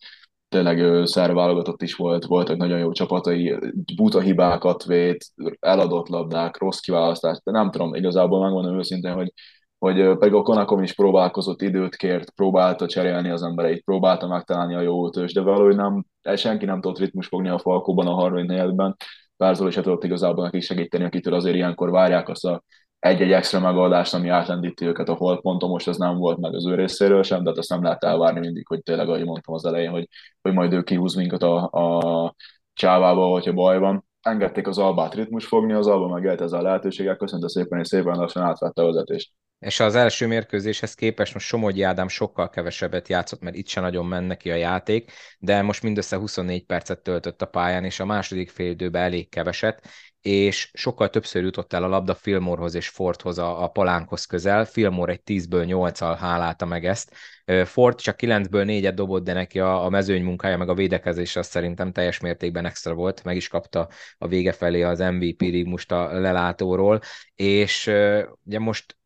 [0.49, 3.57] tényleg szerv válogatott is volt, voltak nagyon jó csapatai,
[3.95, 5.25] buta hibákat vét,
[5.59, 9.33] eladott labdák, rossz kiválasztás, de nem tudom, igazából megmondom őszintén, hogy
[9.77, 14.81] hogy pedig a Konakom is próbálkozott, időt kért, próbálta cserélni az embereit, próbálta megtalálni a
[14.81, 16.05] jó ötös, de valahogy nem,
[16.35, 18.95] senki nem tudott ritmus fogni a Falkóban a 34-ben,
[19.37, 22.63] Bárzol is tudott igazából neki segíteni, akitől azért ilyenkor várják azt a
[22.99, 26.75] egy-egy extra megoldást, ami átlendíti őket a holdponton, most ez nem volt meg az ő
[26.75, 29.89] részéről sem, de hát azt nem lehet elvárni mindig, hogy tényleg, ahogy mondtam az elején,
[29.89, 30.07] hogy,
[30.41, 32.35] hogy majd ő kihúz minket a, a
[32.73, 34.05] csávába, hogyha baj van.
[34.21, 38.17] Engedték az albát ritmus fogni, az alba meg ezzel a lehetőséggel, köszönte szépen, és szépen
[38.17, 39.31] lassan átvette a vezetést.
[39.59, 44.05] És az első mérkőzéshez képest most Somogyi Ádám sokkal kevesebbet játszott, mert itt se nagyon
[44.05, 48.49] menne ki a játék, de most mindössze 24 percet töltött a pályán, és a második
[48.49, 49.87] fél időben elég keveset,
[50.27, 54.65] és sokkal többször jutott el a labda Filmorhoz és Fordhoz a, a palánkhoz közel.
[54.65, 57.15] Filmor egy 10-ből 8-al hálálta meg ezt.
[57.65, 61.47] Ford csak 9-ből 4-et dobott, de neki a, a mezőny munkája, meg a védekezés az
[61.47, 63.23] szerintem teljes mértékben extra volt.
[63.23, 67.01] Meg is kapta a vége felé az MVP rigmust a lelátóról,
[67.35, 67.87] és
[68.43, 68.97] ugye most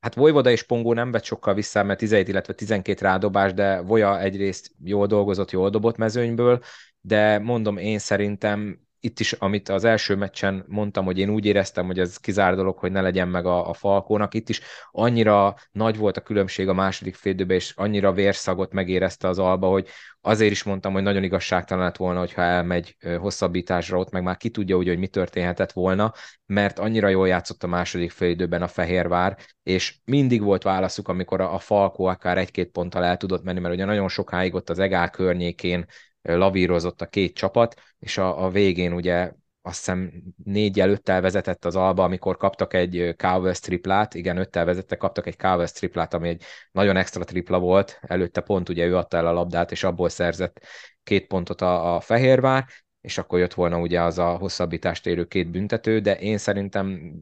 [0.00, 4.20] hát Vojvoda és Pongó nem vett sokkal vissza, mert 17, illetve 12 rádobás, de Voja
[4.20, 6.60] egyrészt jól dolgozott, jól dobott mezőnyből,
[7.00, 11.86] de mondom, én szerintem itt is, amit az első meccsen mondtam, hogy én úgy éreztem,
[11.86, 15.96] hogy ez kizár dolog, hogy ne legyen meg a, a Falkónak, itt is annyira nagy
[15.96, 19.88] volt a különbség a második félidőben, és annyira vérszagot megérezte az Alba, hogy
[20.20, 24.50] azért is mondtam, hogy nagyon igazságtalan lett volna, hogyha elmegy hosszabbításra, ott meg már ki
[24.50, 26.12] tudja úgy, hogy mi történhetett volna,
[26.46, 31.54] mert annyira jól játszott a második félidőben a Fehérvár, és mindig volt válaszuk, amikor a,
[31.54, 35.10] a Falkó akár egy-két ponttal el tudott menni, mert ugye nagyon sokáig ott az Egál
[35.10, 35.86] környékén
[36.22, 40.12] lavírozott a két csapat, és a, a végén ugye azt hiszem
[40.44, 45.36] négy öttel vezetett az Alba, amikor kaptak egy Cowboys triplát, igen, öttel vezette, kaptak egy
[45.36, 49.32] Cowboys triplát, ami egy nagyon extra tripla volt, előtte pont ugye ő adta el a
[49.32, 50.66] labdát, és abból szerzett
[51.02, 52.64] két pontot a, a Fehérvár,
[53.00, 57.12] és akkor jött volna ugye az a hosszabbítást érő két büntető, de én szerintem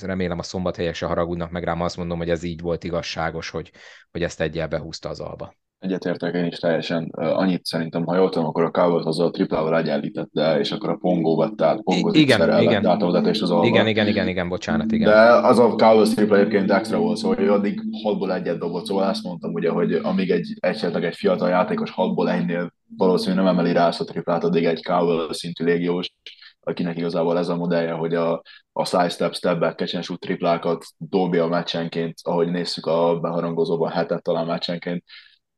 [0.00, 3.72] remélem a szombathelyek se haragudnak meg rám, azt mondom, hogy ez így volt igazságos, hogy,
[4.10, 5.54] hogy ezt egyel behúzta az alba.
[5.82, 7.08] Egyetértek én is teljesen.
[7.12, 10.96] Annyit szerintem, ha jól tudom, akkor a Cowboys az a triplával egyenlítette, és akkor a
[10.96, 12.86] Pongó vett át, Pongó igen, igen.
[12.86, 13.66] át és az alba.
[13.66, 15.08] Igen, igen, igen, igen, bocsánat, igen.
[15.08, 19.08] De az a Cowboys tripla egyébként extra volt, szóval hogy addig 6-ból egyet dobott, szóval
[19.08, 23.72] azt mondtam ugye, hogy amíg egy esetleg egy fiatal játékos 6-ból egynél valószínűleg nem emeli
[23.72, 26.14] rá azt a triplát, addig egy Cowboys szintű légiós,
[26.60, 28.42] akinek igazából ez a modellje, hogy a,
[28.72, 34.22] a side step, step back, catch triplákat dobja a meccsenként, ahogy nézzük a beharangozóban hetet
[34.22, 35.04] talán meccsenként,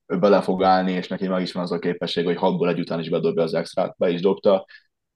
[0.06, 2.80] ő bele fog állni, és neki meg is van az a képesség, hogy hatból egy
[2.80, 4.66] után is bedobja az extrát, be is dobta.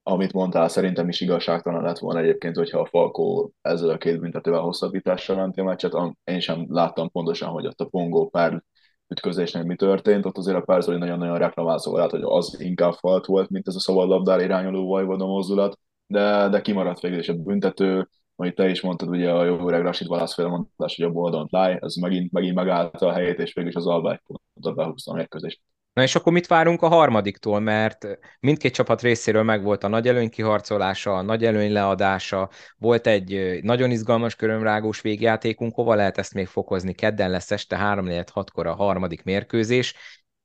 [0.03, 4.59] Amit mondtál, szerintem is igazságtalan lett volna egyébként, hogyha a Falkó ezzel a két büntetővel
[4.59, 5.93] hosszabbítással menti a meccset.
[6.23, 8.63] Én sem láttam pontosan, hogy ott a Pongó pár
[9.07, 13.49] ütközésnek mi történt, ott azért a Párzoli nagyon-nagyon reklamál, szóval hogy az inkább falt volt,
[13.49, 18.07] mint ez a szabadlabdára irányuló vajvoda mozdulat, de, de kimaradt végül is a büntető,
[18.39, 21.49] amit te is mondtad, ugye a jó öreg Rashid Wallace mondás, hogy a ball don't
[21.49, 25.15] lie, ez megint, megint megállta a helyét, és végül az Alba egy pontot behúzta a
[25.15, 25.61] mérkőzést.
[25.93, 28.07] Na és akkor mit várunk a harmadiktól, mert
[28.39, 33.91] mindkét csapat részéről megvolt a nagy előny kiharcolása, a nagy előny leadása, volt egy nagyon
[33.91, 36.93] izgalmas körömrágós végjátékunk, hova lehet ezt még fokozni?
[36.93, 39.95] Kedden lesz este 3 6 kor a harmadik mérkőzés.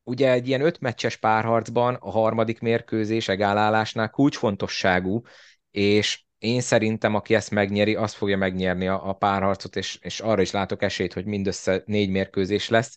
[0.02, 5.22] Ugye egy ilyen ötmeccses párharcban a harmadik mérkőzés egálállásnál kulcsfontosságú,
[5.70, 10.40] és én szerintem, aki ezt megnyeri, az fogja megnyerni a, a párharcot, és, és arra
[10.40, 12.96] is látok esélyt, hogy mindössze négy mérkőzés lesz.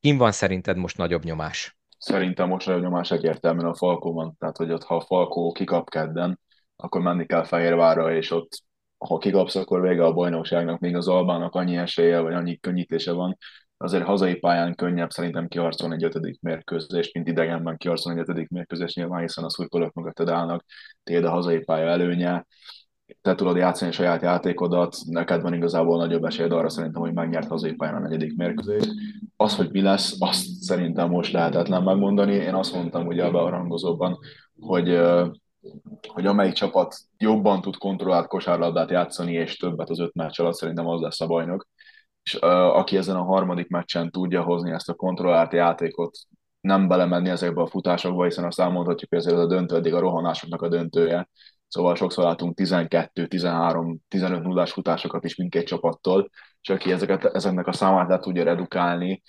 [0.00, 1.78] Kim van szerinted most nagyobb nyomás?
[1.98, 4.36] Szerintem most nagyobb nyomás egyértelműen a Falkóban.
[4.38, 6.40] Tehát, hogy ott, ha a Falkó kikap kedden,
[6.76, 8.62] akkor menni kell Fehérvárra, és ott
[8.98, 13.36] ha kikapsz, akkor vége a bajnokságnak, még az Albának annyi esélye, vagy annyi könnyítése van,
[13.76, 18.96] azért hazai pályán könnyebb szerintem kiharcolni egy ötödik mérkőzést, mint idegenben kiharcolni egy ötödik mérkőzést,
[18.96, 20.64] nyilván hiszen a szurkolók mögötted állnak,
[21.04, 22.46] tiéd a hazai pálya előnye,
[23.22, 27.48] te tudod játszani a saját játékodat, neked van igazából nagyobb esélyed arra szerintem, hogy megnyert
[27.48, 28.90] hazai pályán a negyedik mérkőzést.
[29.36, 32.34] Az, hogy mi lesz, azt szerintem most lehetetlen megmondani.
[32.34, 34.18] Én azt mondtam ugye a bearangozóban,
[34.60, 35.00] hogy
[36.08, 40.86] hogy amelyik csapat jobban tud kontrollált kosárlabdát játszani, és többet az öt meccs alatt, szerintem
[40.86, 41.68] az lesz a bajnok.
[42.22, 46.18] És aki ezen a harmadik meccsen tudja hozni ezt a kontrollált játékot,
[46.60, 50.62] nem belemenni ezekbe a futásokba, hiszen azt elmondhatjuk, hogy ezért a döntő eddig a rohanásoknak
[50.62, 51.28] a döntője,
[51.68, 57.66] Szóval sokszor látunk 12, 13, 15 nullás futásokat is mindkét csapattól, és aki ezeket, ezeknek
[57.66, 59.22] a számát le tudja redukálni,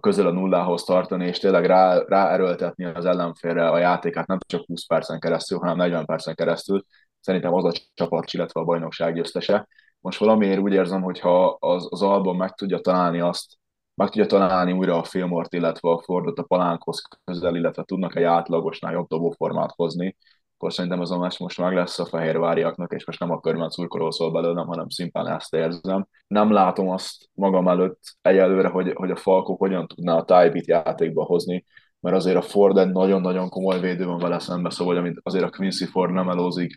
[0.00, 4.86] közel a nullához tartani, és tényleg rá, ráerőltetni az ellenfélre a játékát nem csak 20
[4.86, 6.84] percen keresztül, hanem 40 percen keresztül,
[7.20, 9.68] szerintem az a csapat, illetve a bajnokság győztese.
[10.00, 13.58] Most valamiért úgy érzem, hogyha az, az album meg tudja találni azt,
[13.94, 18.22] meg tudja találni újra a Filmort, illetve a Fordot a palánkhoz közel, illetve tudnak egy
[18.22, 20.16] átlagosnál jobb dobóformát hozni,
[20.62, 24.10] akkor szerintem az meccs most meg lesz a fehérváriaknak, és most nem a körben szurkoló
[24.10, 26.06] szól belőlem, hanem szimplán ezt érzem.
[26.26, 31.24] Nem látom azt magam előtt egyelőre, hogy, hogy a Falkó hogyan tudná a tájbit játékba
[31.24, 31.64] hozni,
[32.00, 35.50] mert azért a Ford egy nagyon-nagyon komoly védő van vele szembe, szóval amit azért a
[35.50, 36.74] Quincy Ford nem elózik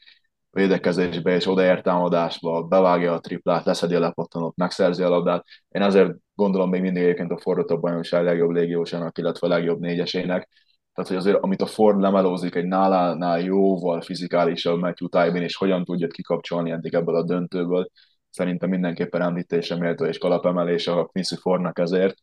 [0.49, 5.45] védekezésbe és odaér támadásba, bevágja a triplát, leszedi a lepattanót, megszerzi a labdát.
[5.69, 9.79] Én azért gondolom még mindig egyébként a Fordot a bajnokság legjobb légiósának, illetve a legjobb
[9.79, 10.49] négyesének,
[10.95, 15.83] tehát, hogy azért, amit a Ford lemelózik egy nálánál jóval fizikálisabb Matthew Tybin, és hogyan
[15.83, 17.89] tudja kikapcsolni eddig ebből a döntőből,
[18.29, 22.15] szerintem mindenképpen említése méltó és kalapemelés a Quincy Fordnak ezért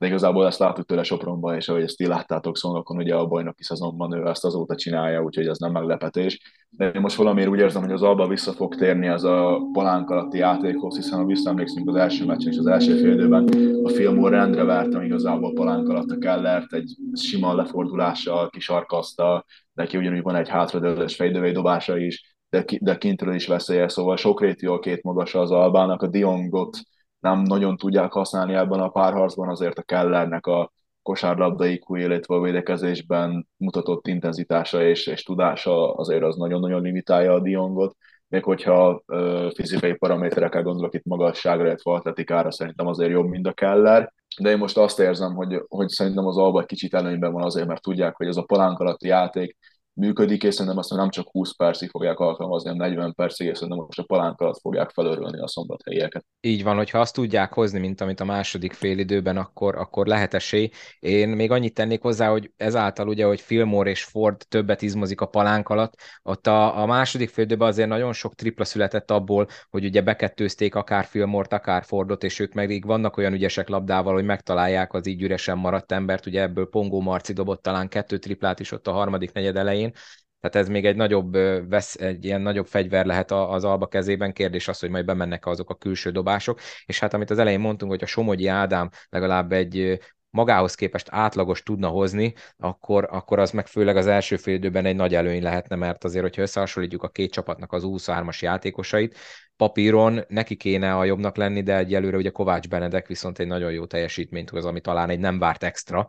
[0.00, 3.62] de igazából ezt láttuk tőle Sopronban, és ahogy ezt ti láttátok Szolnokon, ugye a bajnoki
[3.62, 6.40] szezonban ő ezt azóta csinálja, úgyhogy ez nem meglepetés.
[6.70, 10.10] De én most valamiért úgy érzem, hogy az Alba vissza fog térni az a palánk
[10.10, 13.48] alatti játékhoz, hiszen ha visszaemlékszünk az első meccsen és az első fél időben,
[13.84, 20.22] a film rendre vertem igazából palánk alatt a Kellert, egy sima lefordulással kisarkazta, neki ugyanúgy
[20.22, 24.66] van egy hátradőlős fejdővé dobása is, de, ki, de kintről is veszélye, szóval sok réti
[24.66, 26.78] a két magas az Albának, a Diongot
[27.26, 33.48] nem nagyon tudják használni ebben a párharcban, azért a Kellernek a kosárlabdai illetve a védekezésben
[33.56, 37.96] mutatott intenzitása és, és tudása azért az nagyon-nagyon limitálja a Diongot,
[38.28, 43.52] még hogyha ö, fizikai paraméterekkel gondolok itt magasságra, illetve atletikára, szerintem azért jobb, mint a
[43.52, 44.12] Keller.
[44.40, 47.82] De én most azt érzem, hogy, hogy szerintem az Alba kicsit előnyben van azért, mert
[47.82, 49.56] tudják, hogy ez a palánk alatti játék
[49.96, 53.84] működik, és szerintem azt nem csak 20 percig fogják alkalmazni, hanem 40 percig, és szerintem
[53.84, 56.24] most a palánk alatt fogják felörölni a szombathelyieket.
[56.40, 60.34] Így van, hogyha azt tudják hozni, mint amit a második fél időben, akkor, akkor lehet
[60.34, 60.70] esély.
[60.98, 65.26] Én még annyit tennék hozzá, hogy ezáltal ugye, hogy Fillmore és Ford többet izmozik a
[65.26, 69.84] palánk alatt, ott a, a második fél időben azért nagyon sok tripla született abból, hogy
[69.84, 74.92] ugye bekettőzték akár Fillmort, akár Fordot, és ők meg vannak olyan ügyesek labdával, hogy megtalálják
[74.92, 78.86] az így üresen maradt embert, ugye ebből Pongó Marci dobott talán kettő triplát is ott
[78.86, 79.94] a harmadik negyed elején, elején,
[80.40, 81.32] tehát ez még egy nagyobb,
[81.68, 85.70] vesz, egy ilyen nagyobb fegyver lehet az Alba kezében, kérdés az, hogy majd bemennek azok
[85.70, 89.98] a külső dobások, és hát amit az elején mondtunk, hogy a Somogyi Ádám legalább egy
[90.30, 94.96] magához képest átlagos tudna hozni, akkor, akkor az meg főleg az első fél időben egy
[94.96, 99.16] nagy előny lehetne, mert azért, hogyha összehasonlítjuk a két csapatnak az 23-as játékosait,
[99.56, 103.86] papíron neki kéne a jobbnak lenni, de egyelőre ugye Kovács Benedek viszont egy nagyon jó
[103.86, 106.06] teljesítményt hoz, ami talán egy nem várt extra,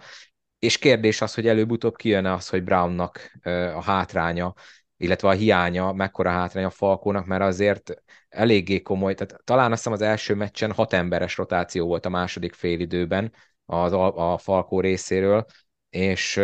[0.60, 3.32] és kérdés az, hogy előbb-utóbb kijön az, hogy Brownnak
[3.76, 4.54] a hátránya,
[4.98, 9.94] illetve a hiánya, mekkora hátránya a Falkónak, mert azért eléggé komoly, tehát talán azt hiszem
[9.94, 13.34] az első meccsen hat emberes rotáció volt a második félidőben
[13.66, 15.46] az, a, a Falkó részéről,
[15.90, 16.42] és,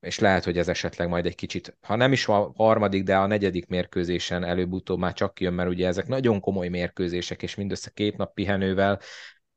[0.00, 3.26] és lehet, hogy ez esetleg majd egy kicsit, ha nem is a harmadik, de a
[3.26, 8.16] negyedik mérkőzésen előbb-utóbb már csak jön, mert ugye ezek nagyon komoly mérkőzések, és mindössze két
[8.16, 9.00] nap pihenővel,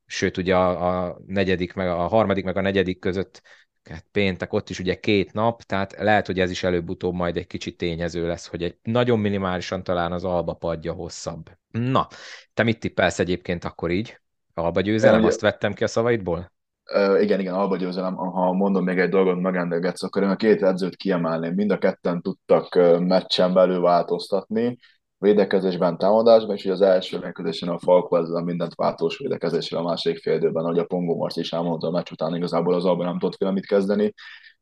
[0.05, 3.41] sőt ugye a, a negyedik, meg a harmadik, meg a negyedik között
[3.89, 7.47] Hát péntek, ott is ugye két nap, tehát lehet, hogy ez is előbb-utóbb majd egy
[7.47, 11.49] kicsit tényező lesz, hogy egy nagyon minimálisan talán az alba padja hosszabb.
[11.71, 12.07] Na,
[12.53, 14.19] te mit tippelsz egyébként akkor így?
[14.53, 16.51] Alba győzelem, azt vettem ki a szavaidból?
[16.95, 18.15] Uh, igen, igen, alba győzelem.
[18.15, 21.53] Ha mondom még egy dolgot, megendegetsz, akkor én a két edzőt kiemelném.
[21.53, 24.77] Mind a ketten tudtak meccsen belül változtatni
[25.17, 30.17] védekezésben, támadásban, és ugye az első mérkőzésen a Falko ezzel mindent váltós védekezésre a másik
[30.17, 33.19] fél időben, hogy a Pongo Marci is elmondta a meccs után, igazából az Alba nem
[33.19, 34.13] tudott mit kezdeni,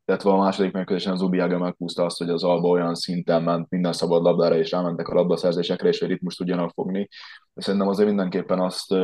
[0.04, 3.92] illetve a második mérkőzésen az Ubiaga meghúzta azt, hogy az Alba olyan szinten ment minden
[3.92, 7.08] szabad labdára, és rámentek a labdaszerzésekre, és hogy ritmust tudjanak fogni.
[7.54, 8.94] De szerintem azért mindenképpen azt,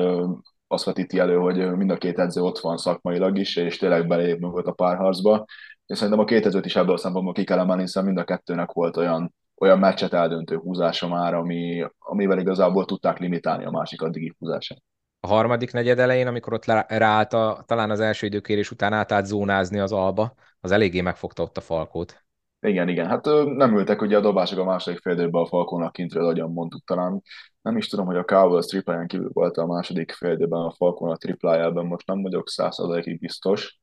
[0.66, 4.38] azt vetíti elő, hogy mind a két edző ott van szakmailag is, és tényleg belép
[4.38, 5.44] mögött a párharcba.
[5.86, 8.24] És szerintem a két edzőt is ebből a szempontból ki kell emelni, hiszen mind a
[8.24, 14.02] kettőnek volt olyan olyan meccset eldöntő húzása már, ami, amivel igazából tudták limitálni a másik
[14.02, 14.82] addigi húzását.
[15.20, 19.78] A harmadik negyed elején, amikor ott ráállt a, talán az első időkérés után átállt zónázni
[19.78, 22.24] az alba, az eléggé megfogta ott a falkót.
[22.60, 23.06] Igen, igen.
[23.06, 23.24] Hát
[23.56, 27.22] nem ültek ugye a dobások a második fél a Falkónak kintről, ahogyan mondtuk talán.
[27.62, 31.86] Nem is tudom, hogy a Cowboys tripláján kívül volt a második fél a Falkónak triplájában,
[31.86, 33.80] most nem vagyok százszerzalékig biztos.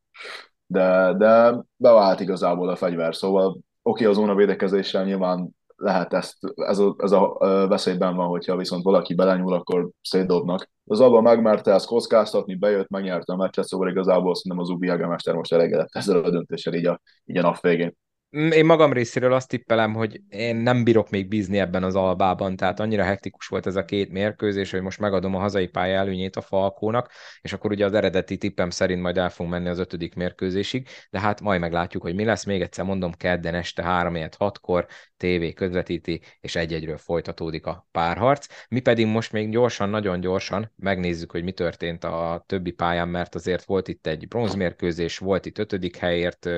[0.65, 6.37] De, de bevált igazából a fegyver, szóval oké, okay, a zóna védekezéssel nyilván lehet ezt,
[6.55, 7.37] ez a, ez a
[7.69, 10.69] veszélyben van, hogyha viszont valaki belenyúl, akkor szétdobnak.
[10.85, 15.35] Az abban megmerte ezt kockáztatni, bejött, megnyerte a meccset, szóval igazából szerintem az Ubi Hagemester
[15.35, 17.95] most elégedett ezzel a döntéssel így a, így a nap végén.
[18.35, 22.55] Mm, én magam részéről azt tippelem, hogy én nem bírok még bízni ebben az albában,
[22.55, 26.35] tehát annyira hektikus volt ez a két mérkőzés, hogy most megadom a hazai pálya előnyét
[26.35, 27.11] a Falkónak,
[27.41, 31.19] és akkor ugye az eredeti tippem szerint majd el fogunk menni az ötödik mérkőzésig, de
[31.19, 32.43] hát majd meglátjuk, hogy mi lesz.
[32.43, 34.87] Még egyszer mondom, kedden este 3 6-kor
[35.17, 38.47] TV közvetíti, és egy-egyről folytatódik a párharc.
[38.69, 43.35] Mi pedig most még gyorsan, nagyon gyorsan megnézzük, hogy mi történt a többi pályán, mert
[43.35, 46.49] azért volt itt egy bronzmérkőzés, volt itt ötödik helyért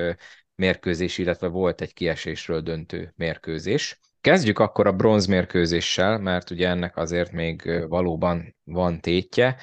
[0.60, 3.98] mérkőzés, illetve volt egy kiesésről döntő mérkőzés.
[4.20, 9.56] Kezdjük akkor a bronzmérkőzéssel, mert ugye ennek azért még valóban van tétje.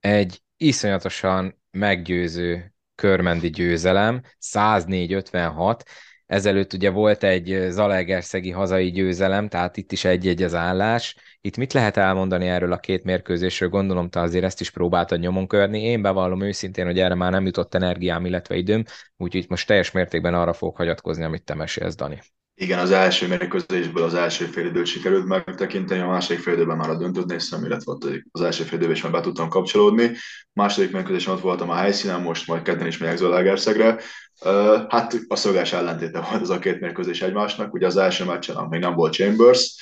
[0.00, 5.80] Egy iszonyatosan meggyőző körmendi győzelem, 104-56,
[6.26, 11.16] Ezelőtt ugye volt egy Zalaegerszegi hazai győzelem, tehát itt is egy-egy az állás.
[11.40, 13.68] Itt mit lehet elmondani erről a két mérkőzésről?
[13.68, 15.82] Gondolom, te azért ezt is próbáltad nyomon követni.
[15.82, 18.84] Én bevallom őszintén, hogy erre már nem jutott energiám, illetve időm,
[19.16, 22.20] úgyhogy most teljes mértékben arra fogok hagyatkozni, amit te mesélsz, Dani.
[22.58, 26.90] Igen, az első mérkőzésből az első fél időt sikerült megtekinteni, a második fél időben már
[26.90, 30.12] a döntőt néztem, illetve ott az első fél időben is már be tudtam kapcsolódni.
[30.52, 34.00] Második mérkőzésen ott voltam a helyszínen, most majd kedden is megyek Zalaegerszegre.
[34.88, 37.72] Hát a szöges ellentéte volt az a két mérkőzés egymásnak.
[37.72, 39.76] Ugye az első meccsen még nem volt Chambers,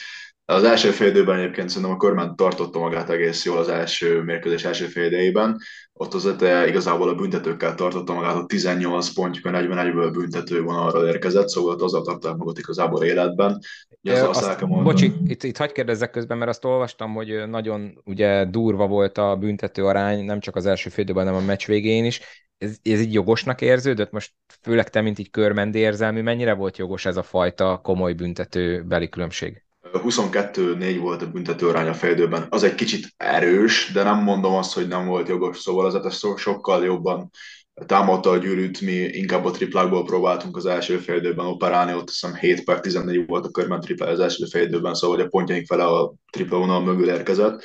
[0.47, 4.65] az első fél időben egyébként szerintem a körben tartotta magát egész jól az első mérkőzés
[4.65, 5.61] első fél idejében.
[5.97, 11.07] Ott az öte igazából a büntetőkkel tartotta magát, a 18 pontjuk, a 41-ből büntető vonalra
[11.07, 13.61] érkezett, szóval azzal tartották magat igazából életben.
[14.03, 18.45] Ugye azt, azt bocsi, itt, itt hagyd kérdezzek közben, mert azt olvastam, hogy nagyon ugye
[18.45, 22.05] durva volt a büntető arány, nem csak az első fél időben, hanem a meccs végén
[22.05, 22.21] is
[22.59, 24.11] ez, ez így jogosnak érződött?
[24.11, 28.83] Most főleg te, mint így körmendi érzelmű, mennyire volt jogos ez a fajta komoly büntető
[28.83, 29.64] beli különbség?
[30.01, 32.47] 22-4 volt a büntető arány a fejdőben.
[32.49, 36.39] Az egy kicsit erős, de nem mondom azt, hogy nem volt jogos, szóval az so-
[36.39, 37.31] sokkal jobban
[37.87, 42.65] támadta a gyűrűt, mi inkább a triplákból próbáltunk az első félidőben operálni, ott hiszem 7
[42.65, 46.15] per 14 volt a körben tripla az első félidőben, szóval hogy a pontjaink fele a
[46.31, 47.63] tripla vonal mögül érkezett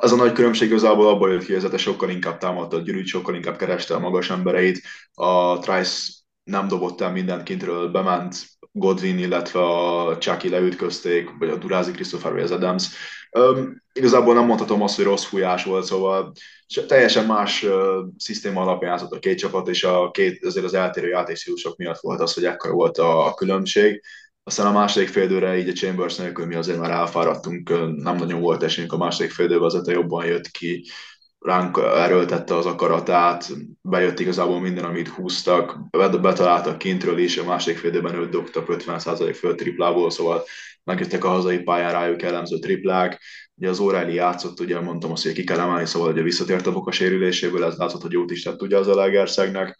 [0.00, 3.34] az a nagy különbség igazából abból jött ki, hogy sokkal inkább támadta a gyűrűt, sokkal
[3.34, 4.82] inkább kereste a magas embereit.
[5.12, 6.12] A Trice
[6.44, 8.36] nem dobott el mindent kintről, bement
[8.72, 12.88] Godwin, illetve a Chucky leütközték, vagy a Durázi Christopher az Adams.
[13.38, 16.32] Um, igazából nem mondhatom azt, hogy rossz fújás volt, szóval
[16.86, 17.72] teljesen más uh,
[18.16, 22.20] szisztéma alapján játszott a két csapat, és a két, azért az eltérő játékstílusok miatt volt
[22.20, 24.02] az, hogy ekkora volt a, a különbség.
[24.42, 28.62] Aztán a második félidőre így a Chambers nélkül mi azért már elfáradtunk, nem nagyon volt
[28.62, 30.84] esélyünk a második félidőben, az jobban jött ki,
[31.44, 33.48] ránk erőltette az akaratát,
[33.82, 35.78] bejött igazából minden, amit húztak,
[36.20, 40.44] betaláltak kintről is, a második félidőben őt dobtak 50% föl triplából, szóval
[40.84, 43.22] megjöttek a hazai pályán rájuk jellemző triplák.
[43.56, 46.72] Ugye az Óráli játszott, ugye mondtam azt, hogy ki kell emelni, szóval ugye visszatért a
[46.72, 49.78] boka sérüléséből, ez látszott, hogy jót is tett ugye az Alegerszegnek.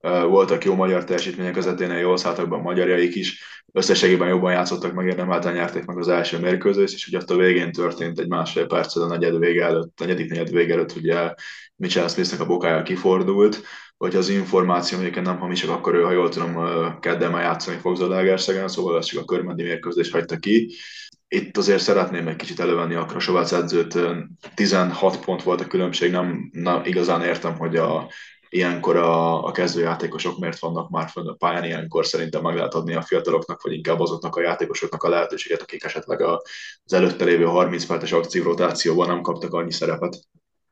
[0.00, 5.52] Voltak jó magyar teljesítmények az eténél, jól szálltak a magyarjaik is, összességében jobban játszottak, megérdemelten
[5.52, 9.06] nyerték meg az első mérkőzést, és ugye ott a végén történt egy másfél perccel a
[9.06, 11.34] negyed vége előtt, a negyedik negyed vége előtt ugye
[11.76, 13.62] Mitchell Smithnek a bokája kifordult,
[13.96, 16.54] hogy az információ egyébként nem hamisak, akkor ő, ha jól tudom,
[17.00, 20.74] kedden már játszani fog Zalaegerszegen, szóval ez csak a körmendi mérkőzést hagyta ki.
[21.28, 23.98] Itt azért szeretném egy kicsit elővenni a Krasovác edzőt,
[24.54, 28.10] 16 pont volt a különbség, nem, nem igazán értem, hogy a
[28.48, 32.94] ilyenkor a, a kezdőjátékosok miért vannak már fönn a pályán, ilyenkor szerintem meg lehet adni
[32.94, 37.84] a fiataloknak, vagy inkább azoknak a játékosoknak a lehetőséget, akik esetleg az előtte lévő 30
[37.84, 40.18] perces akciórotációban nem kaptak annyi szerepet.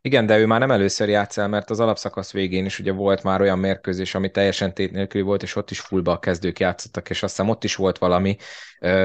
[0.07, 3.41] Igen, de ő már nem először játszál, mert az alapszakasz végén is ugye volt már
[3.41, 7.23] olyan mérkőzés, ami teljesen tét nélkül volt, és ott is fullba a kezdők játszottak, és
[7.23, 8.37] azt hiszem ott is volt valami,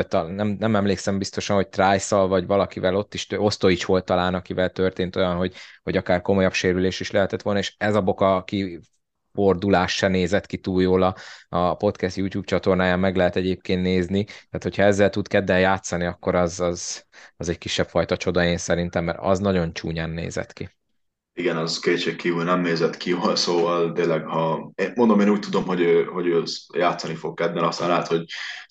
[0.09, 5.15] nem, nem emlékszem biztosan, hogy trice vagy valakivel ott is, Osztoics volt talán, akivel történt
[5.15, 8.79] olyan, hogy, hogy akár komolyabb sérülés is lehetett volna, és ez a boka, aki
[9.33, 11.15] fordulás se nézett ki túl jól a,
[11.49, 14.23] a podcast YouTube csatornáján, meg lehet egyébként nézni.
[14.23, 17.05] Tehát, hogyha ezzel tud kedden játszani, akkor az, az,
[17.37, 20.69] az egy kisebb fajta csoda én szerintem, mert az nagyon csúnyán nézett ki
[21.41, 25.65] igen, az kétség kívül nem nézett ki jól, szóval tényleg, ha mondom, én úgy tudom,
[25.65, 28.23] hogy ő, hogy ő játszani fog kedden, aztán lehet, hogy,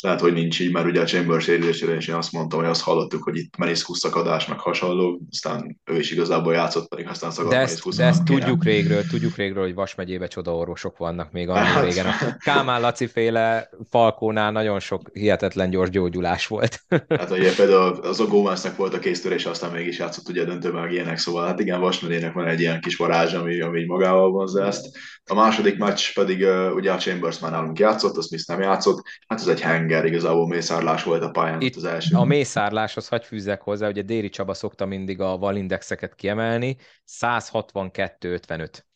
[0.02, 2.82] lehet, hogy nincs így, mert ugye a Chambers érülésére is én azt mondtam, hogy azt
[2.82, 7.54] hallottuk, hogy itt meniszkusz szakadás, meg hasonló, aztán ő is igazából játszott, pedig aztán szakadt
[7.54, 11.64] De ezt, de ezt tudjuk régről, tudjuk régről, hogy Vas megyébe csodaorvosok vannak még annak
[11.64, 11.84] hát.
[11.84, 12.06] régen.
[12.06, 16.80] A Kálmán Laci féle Falkónál nagyon sok hihetetlen gyors gyógyulás volt.
[17.08, 20.92] Hát ugye például az a Gomeznek volt a kéztörés, aztán mégis játszott ugye döntőben meg
[20.92, 22.00] ilyenek, szóval hát igen, Vas
[22.32, 24.98] van egy ilyen kis varázs, ami, ami magával vonza ezt.
[25.24, 29.02] A második meccs pedig uh, ugye a Chambers már nálunk játszott, a Smith nem játszott,
[29.26, 32.16] hát ez egy henger, igazából mészárlás volt a pályán Itt az első.
[32.16, 36.76] A mészárláshoz hagy fűzzek hozzá, ugye Déri Csaba szokta mindig a valindexeket kiemelni,
[37.20, 38.89] 162-55.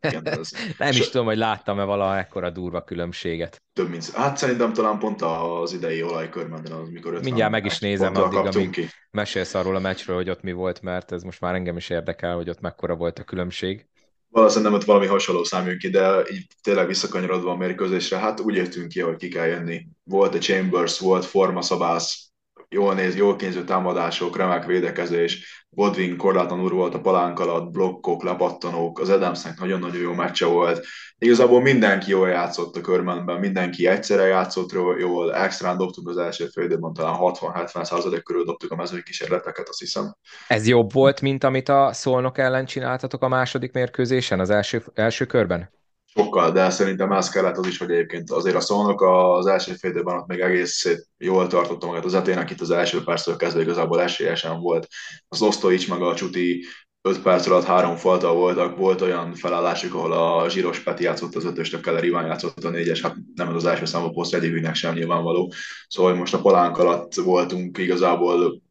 [0.00, 0.50] Igen, ez...
[0.78, 3.62] nem is tudom, hogy láttam-e valaha ekkora durva különbséget.
[3.72, 4.10] Több mint...
[4.10, 8.70] Hát szerintem talán pont az idei olajkörmenden, az mikor Mindjárt meg is nézem addig, amíg
[8.70, 8.88] ki.
[9.10, 12.34] mesélsz arról a meccsről, hogy ott mi volt, mert ez most már engem is érdekel,
[12.34, 13.86] hogy ott mekkora volt a különbség.
[14.28, 18.54] Valószínűleg nem ott valami hasonló számjön ki, de így tényleg visszakanyarodva a mérkőzésre, hát úgy
[18.54, 19.86] értünk ki, hogy ki kell jönni.
[20.04, 22.31] Volt a Chambers, volt formaszabász,
[22.72, 29.00] jól néz, jól kényző támadások, remek védekezés, Godwin korlátlanul volt a palánk alatt, blokkok, lepattanók,
[29.00, 30.86] az Adamsnek nagyon-nagyon jó meccse volt.
[31.18, 36.64] Igazából mindenki jól játszott a körmenben, mindenki egyszerre játszott jól, extrán dobtuk az első fél
[36.64, 40.16] időben, talán 60-70 százalék körül dobtuk a mezői kísérleteket, azt hiszem.
[40.48, 45.24] Ez jobb volt, mint amit a Szolnok ellen csináltatok a második mérkőzésen, az első, első
[45.24, 45.70] körben?
[46.14, 49.90] Sokkal, de szerintem ez kellett az is, hogy egyébként azért a szónok az első fél
[49.90, 54.00] időben ott még egész jól tartotta magát az etének, itt az első perctől kezdve igazából
[54.00, 54.88] esélyesen volt.
[55.28, 56.64] Az Osztoics meg a Csuti
[57.02, 61.44] 5 perc alatt három falta voltak, volt olyan felállásuk, ahol a Zsíros Peti játszott az
[61.44, 64.94] ötös, a Keller Iván játszott a négyes, hát nem az első számú poszt Edivűnek sem
[64.94, 65.52] nyilvánvaló.
[65.88, 68.62] Szóval most a palánk alatt voltunk igazából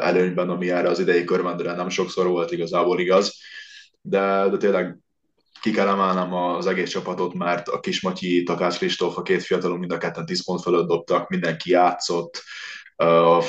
[0.00, 3.34] előnyben, ami erre az idei körmendre nem sokszor volt igazából igaz,
[4.00, 4.98] de, de tényleg
[5.66, 9.92] ki kell emelnem az egész csapatot, mert a Kismatyi, Takács Kristóf, a két fiatalon mind
[9.92, 12.42] a ketten 10 pont fölött dobtak, mindenki játszott,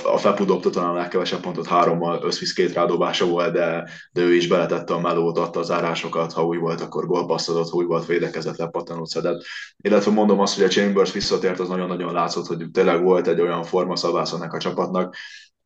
[0.04, 4.34] a Fepu dobta talán a legkevesebb pontot, hárommal összvisz két rádobása volt, de, de ő
[4.34, 8.06] is beletette a melót, adta az árásokat, ha új volt, akkor gólpaszt ha új volt,
[8.06, 9.44] védekezett, lepattanót szedett.
[9.78, 13.64] Illetve mondom azt, hogy a Chambers visszatért, az nagyon-nagyon látszott, hogy tényleg volt egy olyan
[13.64, 13.94] forma
[14.34, 15.16] ennek a csapatnak,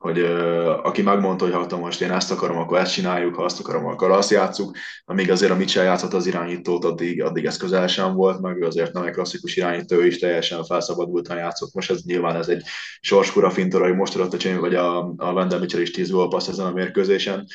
[0.02, 3.60] hogy uh, aki megmondta, hogy ha most én ezt akarom, akkor ezt csináljuk, ha azt
[3.60, 7.88] akarom, akkor azt játszuk, amíg azért a Mitchell játszott az irányítót, addig, addig ez közel
[7.88, 11.74] sem volt, meg azért nem egy klasszikus irányító, ő is teljesen felszabadultan játszott.
[11.74, 12.64] Most ez nyilván ez egy
[13.02, 16.48] sorskura fintora, hogy most adott a Csény, vagy a, a Wendell Mitchell is 10 passz
[16.48, 17.48] ezen a mérkőzésen,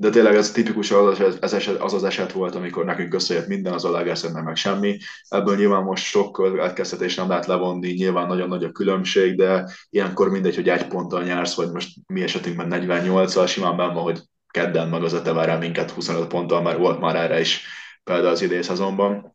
[0.00, 3.72] de tényleg ez tipikus az, az, eset, az az eset volt, amikor nekünk összejött minden,
[3.72, 4.98] az a Lager meg semmi.
[5.28, 10.30] Ebből nyilván most sok következtetés nem lehet levonni, nyilván nagyon nagy a különbség, de ilyenkor
[10.30, 14.20] mindegy, hogy egy ponttal nyersz, vagy most mi esetünkben 48-al, simán benne hogy
[14.50, 17.62] kedden meg az a minket 25 ponttal, mert volt már erre is
[18.04, 19.32] például az idei szezonban.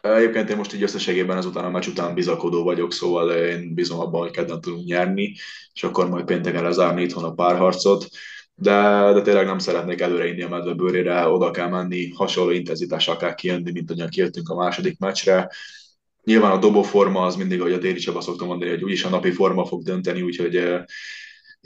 [0.00, 4.20] Egyébként én most így összességében ezután a meccs után bizakodó vagyok, szóval én bízom abban,
[4.20, 5.34] hogy kedden tudunk nyerni,
[5.72, 8.08] és akkor majd pénteken lezárni itthon a párharcot
[8.58, 13.34] de, de tényleg nem szeretnék előre a medve bőrére, oda kell menni, hasonló intenzitással kell
[13.34, 15.50] kijönni, mint ahogyan kijöttünk a második meccsre.
[16.24, 19.30] Nyilván a dobóforma az mindig, ahogy a Déri Csaba szokta mondani, hogy úgyis a napi
[19.30, 20.80] forma fog dönteni, úgyhogy uh,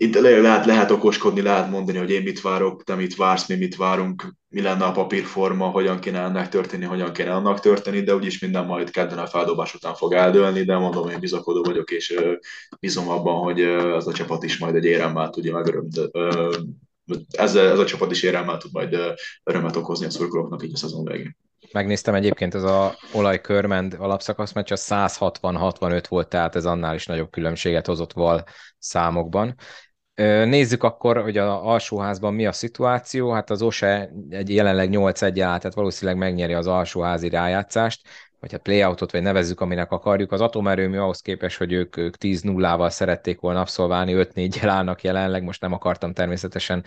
[0.02, 3.76] itt lehet, lehet okoskodni, lehet mondani, hogy én mit várok, te mit vársz, mi mit
[3.76, 8.38] várunk, mi lenne a papírforma, hogyan kéne ennek történni, hogyan kéne annak történni, de úgyis
[8.38, 12.14] minden majd kedden a feldobás után fog eldőlni, de mondom, én bizakodó vagyok, és
[12.80, 16.00] bízom abban, hogy az a csapat is majd egy éremmel tudja megörömt,
[17.30, 18.96] ezzel ez a csapat is éremmel tud majd
[19.44, 21.36] örömet okozni a szurkolóknak így a szezon végén.
[21.72, 27.30] Megnéztem egyébként ez a olajkörmend alapszakasz meccs, a 160-65 volt, tehát ez annál is nagyobb
[27.30, 28.44] különbséget hozott val
[28.78, 29.54] számokban.
[30.44, 33.30] Nézzük akkor, hogy a alsóházban mi a szituáció.
[33.30, 38.08] Hát az OSE egy jelenleg 8-1 tehát valószínűleg megnyeri az alsóházi rájátszást
[38.40, 40.32] vagy hát playoutot, vagy nevezzük, aminek akarjuk.
[40.32, 45.60] Az atomerőmű ahhoz képest, hogy ők, ők 10-0-val szerették volna abszolválni, 5-4-jel állnak jelenleg, most
[45.60, 46.84] nem akartam természetesen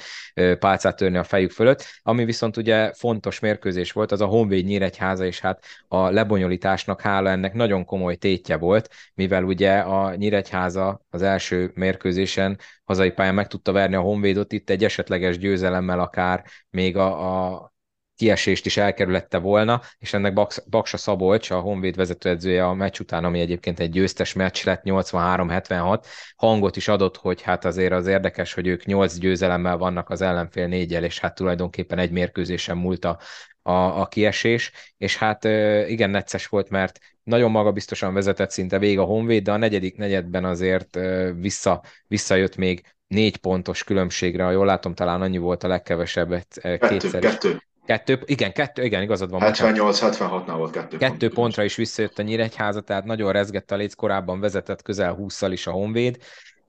[0.59, 1.85] pálcát törni a fejük fölött.
[2.01, 7.29] Ami viszont ugye fontos mérkőzés volt, az a Honvéd Nyíregyháza, és hát a lebonyolításnak hála
[7.29, 13.47] ennek nagyon komoly tétje volt, mivel ugye a Nyíregyháza az első mérkőzésen hazai pályán meg
[13.47, 17.72] tudta verni a Honvédot, itt egy esetleges győzelemmel akár még a, a
[18.15, 20.33] kiesést is elkerülette volna, és ennek
[20.69, 26.05] Baksa Szabolcs, a Honvéd vezetőedzője a meccs után, ami egyébként egy győztes meccs lett, 83-76,
[26.35, 30.67] hangot is adott, hogy hát azért az érdekes, hogy ők 8 győzelemmel vannak az ellenfél
[30.67, 33.19] négyel, és hát tulajdonképpen egy mérkőzésen múlt a,
[33.61, 35.43] a, a kiesés, és hát
[35.87, 40.45] igen, necces volt, mert nagyon magabiztosan vezetett szinte végig a Honvéd, de a negyedik negyedben
[40.45, 40.99] azért
[41.39, 47.19] vissza, visszajött még négy pontos különbségre, ha jól látom, talán annyi volt a legkevesebbet kétszer.
[47.19, 47.61] Kettő, kettő.
[47.85, 49.41] Kettő, igen, kettő, igen, igazad van.
[49.43, 51.33] 78-76-nál volt kettő, kettő pont.
[51.33, 55.67] pontra is visszajött a Nyíregyháza, tehát nagyon rezgett a léc, korábban vezetett közel 20-szal is
[55.67, 56.17] a Honvéd,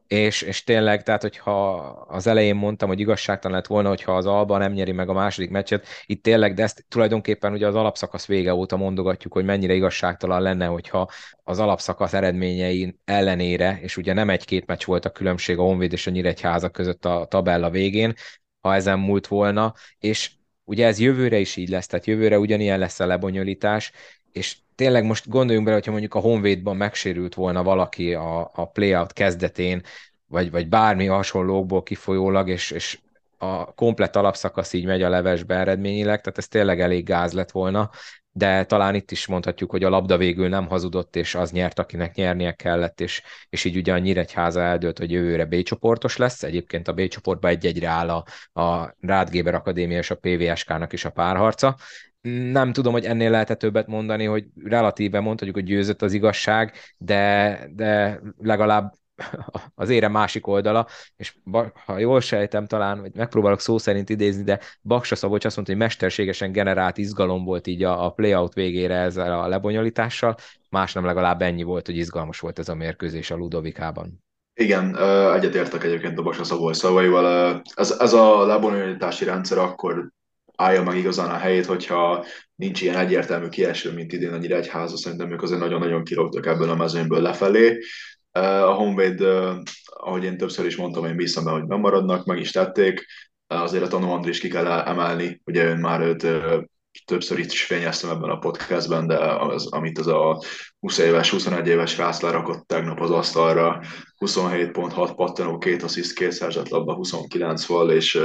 [0.07, 1.73] és, és tényleg, tehát hogyha
[2.09, 5.51] az elején mondtam, hogy igazságtalan lett volna, hogyha az Alba nem nyeri meg a második
[5.51, 10.43] meccset, itt tényleg, de ezt tulajdonképpen ugye az alapszakasz vége óta mondogatjuk, hogy mennyire igazságtalan
[10.43, 11.11] lenne, hogyha
[11.45, 16.07] az alapszakasz eredményei ellenére, és ugye nem egy-két meccs volt a különbség a Honvéd és
[16.07, 18.15] a Nyíregyháza között a tabella végén,
[18.61, 20.31] ha ezen múlt volna, és
[20.65, 23.93] Ugye ez jövőre is így lesz, tehát jövőre ugyanilyen lesz a lebonyolítás,
[24.33, 29.13] és tényleg most gondoljunk bele, hogyha mondjuk a Honvédban megsérült volna valaki a, a playout
[29.13, 29.83] kezdetén,
[30.27, 32.99] vagy, vagy bármi hasonlókból kifolyólag, és, és
[33.39, 37.91] a komplet alapszakasz így megy a levesbe eredményileg, tehát ez tényleg elég gáz lett volna,
[38.37, 42.15] de talán itt is mondhatjuk, hogy a labda végül nem hazudott, és az nyert, akinek
[42.15, 46.43] nyernie kellett, és, és így ugye a Nyíregyháza eldőlt, hogy jövőre B csoportos lesz.
[46.43, 48.25] Egyébként a B csoportban egy-egyre áll a,
[48.61, 51.77] a Rádgéber Akadémia és a PVSK-nak is a párharca.
[52.53, 57.59] Nem tudom, hogy ennél lehet többet mondani, hogy relatíve mondhatjuk, hogy győzött az igazság, de,
[57.75, 58.93] de legalább
[59.75, 60.87] az ére másik oldala,
[61.17, 61.37] és
[61.85, 65.83] ha jól sejtem talán, vagy megpróbálok szó szerint idézni, de Baksa Szabolcs azt mondta, hogy
[65.83, 70.37] mesterségesen generált izgalom volt így a, a playout végére ezzel a lebonyolítással,
[70.71, 74.23] más nem legalább ennyi volt, hogy izgalmas volt ez a mérkőzés a Ludovikában.
[74.55, 74.97] Igen,
[75.35, 77.63] egyetértek egyébként a Baksa Szabolcs szavaival.
[77.75, 80.09] Ez, ez a lebonyolítási rendszer akkor
[80.57, 85.33] állja meg igazán a helyét, hogyha nincs ilyen egyértelmű kieső, mint idén a Nyíregyháza, szerintem
[85.33, 87.79] ők azért nagyon-nagyon kirogtak ebből a mezőnyből lefelé.
[88.39, 89.21] A Honvéd,
[89.85, 93.07] ahogy én többször is mondtam, én bízom be, hogy bemaradnak, meg is tették.
[93.47, 96.27] Azért a Tanú Andris ki kell emelni, ugye ön már őt
[97.05, 100.43] többször itt is fényeztem ebben a podcastben, de az, amit az a
[100.79, 103.81] 20 éves, 21 éves rász lerakott tegnap az asztalra,
[104.19, 108.21] 27.6 pattanó, két assziszt, két szerzett labda, 29 val, és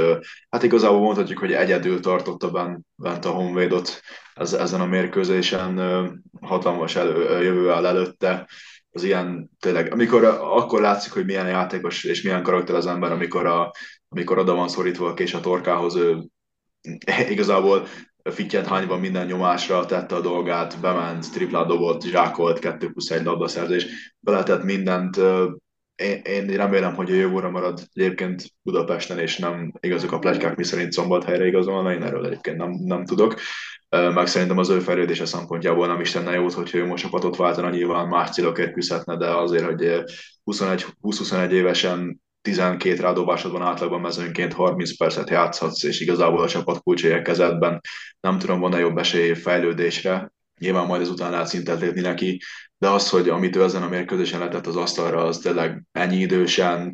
[0.50, 4.00] hát igazából mondhatjuk, hogy egyedül tartotta bent, bent a Honvédot
[4.34, 8.48] ez, ezen a mérkőzésen, hatalmas elő, jövő áll előtte,
[8.92, 13.46] az ilyen tényleg, amikor akkor látszik, hogy milyen játékos és milyen karakter az ember, amikor,
[13.46, 13.72] a,
[14.08, 16.24] amikor oda van szorítva a kés a torkához, ő
[17.34, 17.86] igazából
[18.22, 24.14] fittyent hányva minden nyomásra tette a dolgát, bement, triplát dobott, zsákolt, 2 plusz 1 labdaszerzés,
[24.20, 25.20] beletett mindent,
[26.00, 30.64] én, én remélem, hogy a jövőre marad egyébként Budapesten, és nem igazok a plegykák, mi
[30.64, 33.34] szerint szombathelyre igazolna, én erről egyébként nem, nem tudok.
[33.88, 37.70] Meg szerintem az ő fejlődése szempontjából nem is tenne jót, hogyha ő most csapatot váltana,
[37.70, 40.02] nyilván más célokért küzdhetne, de azért, hogy
[40.44, 47.80] 20-21 évesen 12 rádobásodban átlagban mezőnként 30 percet játszhatsz, és igazából a csapat kulcsélyek kezedben.
[48.20, 52.40] Nem tudom, van-e jobb esély fejlődésre, nyilván majd ezután lehet szintet lépni neki,
[52.80, 56.92] de az, hogy amit ő ezen a mérkőzésen letett az asztalra, az tényleg ennyi idősen,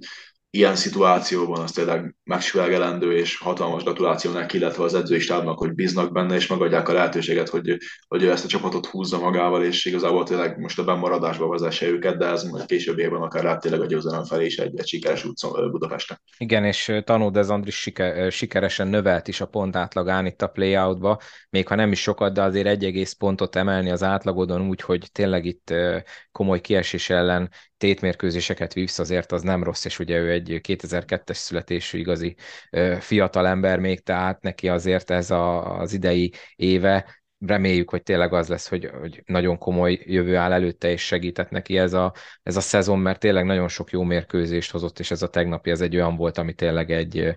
[0.57, 6.13] ilyen szituációban az tényleg megsüvegelendő, és hatalmas gratuláció neki, illetve az edzői stábnak, hogy bíznak
[6.13, 7.77] benne, és megadják a lehetőséget, hogy,
[8.09, 12.17] hogy ő ezt a csapatot húzza magával, és igazából tényleg most a bemaradásba vezesse őket,
[12.17, 15.25] de ez majd később évben akár lát tényleg a győzelem felé is egy, egy sikeres
[15.25, 16.21] út Budapesten.
[16.39, 21.69] Igen, és Tanódez Andris siker, sikeresen növelt is a pont átlagán itt a playoutba, még
[21.69, 25.45] ha nem is sokat, de azért egy egész pontot emelni az átlagodon úgy, hogy tényleg
[25.45, 25.75] itt
[26.33, 31.99] komoly kiesés ellen tétmérkőzéseket vívsz, azért az nem rossz, és ugye ő egy 2002-es születésű
[31.99, 32.37] igazi
[32.99, 38.49] fiatal ember még, tehát neki azért ez a, az idei éve reméljük, hogy tényleg az
[38.49, 42.13] lesz, hogy, hogy nagyon komoly jövő áll előtte, és segített neki ez a,
[42.43, 45.81] ez a szezon, mert tényleg nagyon sok jó mérkőzést hozott, és ez a tegnapi, ez
[45.81, 47.37] egy olyan volt, ami tényleg egy,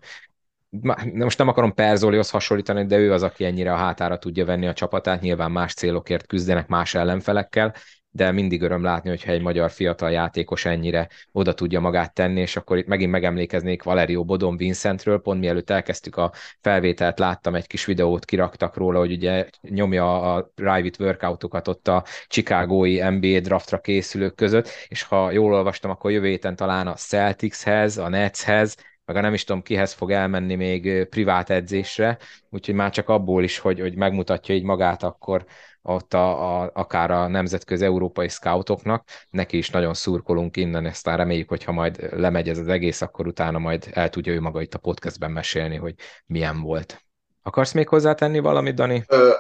[1.13, 4.73] most nem akarom Perzolihoz hasonlítani, de ő az, aki ennyire a hátára tudja venni a
[4.73, 7.75] csapatát, nyilván más célokért küzdenek más ellenfelekkel,
[8.12, 12.55] de mindig öröm látni, hogyha egy magyar fiatal játékos ennyire oda tudja magát tenni, és
[12.55, 16.32] akkor itt megint megemlékeznék Valerio Bodon Vincentről, pont mielőtt elkezdtük a
[16.62, 22.03] felvételt, láttam egy kis videót, kiraktak róla, hogy ugye nyomja a private workoutokat ott a
[22.28, 27.97] Chicagói NBA draftra készülők között, és ha jól olvastam, akkor jövő héten talán a Celticshez,
[27.97, 28.76] a Netshez,
[29.14, 32.18] meg nem is tudom kihez fog elmenni még privát edzésre,
[32.49, 35.45] úgyhogy már csak abból is, hogy, hogy megmutatja így magát, akkor
[35.82, 41.49] ott a, a, akár a nemzetközi európai scoutoknak, neki is nagyon szurkolunk innen, aztán reméljük,
[41.49, 44.74] hogy ha majd lemegy ez az egész, akkor utána majd el tudja ő maga itt
[44.74, 45.95] a podcastben mesélni, hogy
[46.26, 47.09] milyen volt.
[47.41, 49.03] Akarsz még hozzátenni valamit, Dani?
[49.07, 49.31] Ö,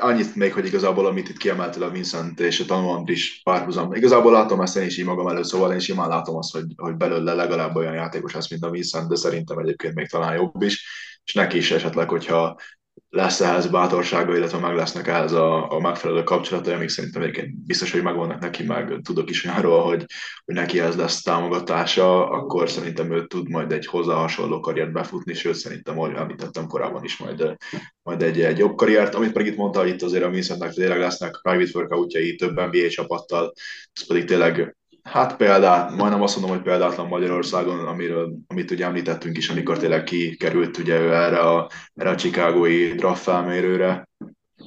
[0.00, 3.94] annyit még, hogy igazából, amit itt kiemeltél a Vincent és a tanulmányt is párhuzam.
[3.94, 6.96] Igazából látom ezt én is így magam előtt, szóval én simán látom azt, hogy, hogy
[6.96, 10.84] belőle legalább olyan játékos lesz, mint a Vincent, de szerintem egyébként még talán jobb is.
[11.24, 12.60] És neki is esetleg, hogyha
[13.08, 17.92] lesz ehhez bátorsága, illetve meg lesznek ehhez a, a megfelelő kapcsolatai, amik szerintem egyébként biztos,
[17.92, 20.04] hogy megvannak neki, meg tudok is olyanról, hogy,
[20.44, 25.34] hogy neki ez lesz támogatása, akkor szerintem ő tud majd egy hozzá hasonló karriert befutni,
[25.34, 27.56] sőt szerintem, ahogy említettem korábban is, majd,
[28.02, 31.40] majd egy, egy jobb karriert, amit pedig itt mondta, itt azért a Vincentnek tényleg lesznek
[31.42, 33.52] private workoutjai több NBA csapattal,
[33.92, 39.36] ez pedig tényleg Hát példát, majdnem azt mondom, hogy példátlan Magyarországon, amiről, amit ugye említettünk
[39.36, 44.08] is, amikor tényleg kikerült ugye ő erre a, erre a Chicagói draft felmérőre,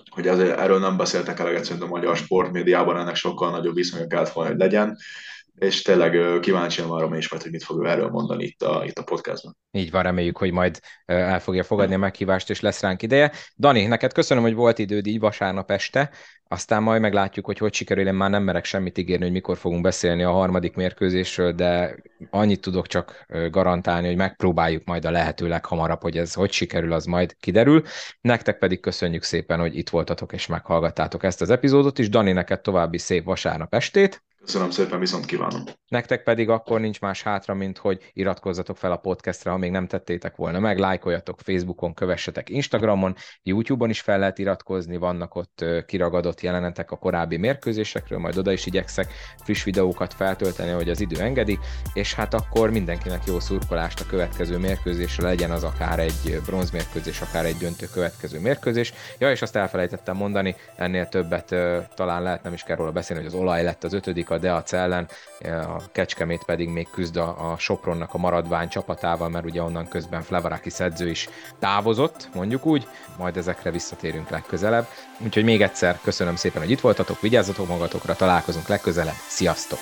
[0.09, 4.29] hogy azért, erről nem beszéltek eleget szerintem a magyar sportmédiában, ennek sokkal nagyobb viszonya kellett
[4.29, 4.97] volna, hogy legyen
[5.59, 8.97] és tényleg kíváncsian várom is majd, hogy mit fog ő erről mondani itt a, itt
[8.97, 9.57] a podcastban.
[9.71, 13.31] Így van, reméljük, hogy majd el fogja fogadni a meghívást, és lesz ránk ideje.
[13.57, 16.09] Dani, neked köszönöm, hogy volt időd így vasárnap este,
[16.55, 19.81] aztán majd meglátjuk, hogy hogy sikerül, én már nem merek semmit ígérni, hogy mikor fogunk
[19.81, 21.95] beszélni a harmadik mérkőzésről, de
[22.29, 27.05] annyit tudok csak garantálni, hogy megpróbáljuk majd a lehető leghamarabb, hogy ez hogy sikerül, az
[27.05, 27.83] majd kiderül.
[28.21, 32.09] Nektek pedig köszönjük szépen, hogy itt voltatok és meghallgattátok ezt az epizódot is.
[32.09, 34.23] Dani, neked további szép vasárnap estét.
[34.45, 35.61] Köszönöm szépen, viszont kívánom.
[35.87, 39.87] Nektek pedig akkor nincs más hátra, mint hogy iratkozzatok fel a podcastra, ha még nem
[39.87, 46.41] tettétek volna meg, lájkoljatok Facebookon, kövessetek Instagramon, YouTube-on is fel lehet iratkozni, vannak ott kiragadott
[46.45, 51.59] jelenetek a korábbi mérkőzésekről, majd oda is igyekszek friss videókat feltölteni, hogy az idő engedi,
[51.93, 57.45] és hát akkor mindenkinek jó szurkolást a következő mérkőzésre, legyen az akár egy bronzmérkőzés, akár
[57.45, 58.93] egy döntő következő mérkőzés.
[59.17, 61.55] Ja, és azt elfelejtettem mondani, ennél többet
[61.95, 64.73] talán lehet nem is kell róla beszélni, hogy az olaj lett az ötödik a Deac
[64.73, 65.07] ellen,
[65.43, 70.21] a Kecskemét pedig még küzd a, a Sopronnak a maradvány csapatával, mert ugye onnan közben
[70.21, 71.29] Flevaraki szedző is
[71.59, 72.87] távozott, mondjuk úgy,
[73.17, 74.87] majd ezekre visszatérünk legközelebb.
[75.19, 79.79] Úgyhogy még egyszer köszönöm szépen, hogy itt voltatok, vigyázzatok magatokra, találkozunk legközelebb, sziasztok!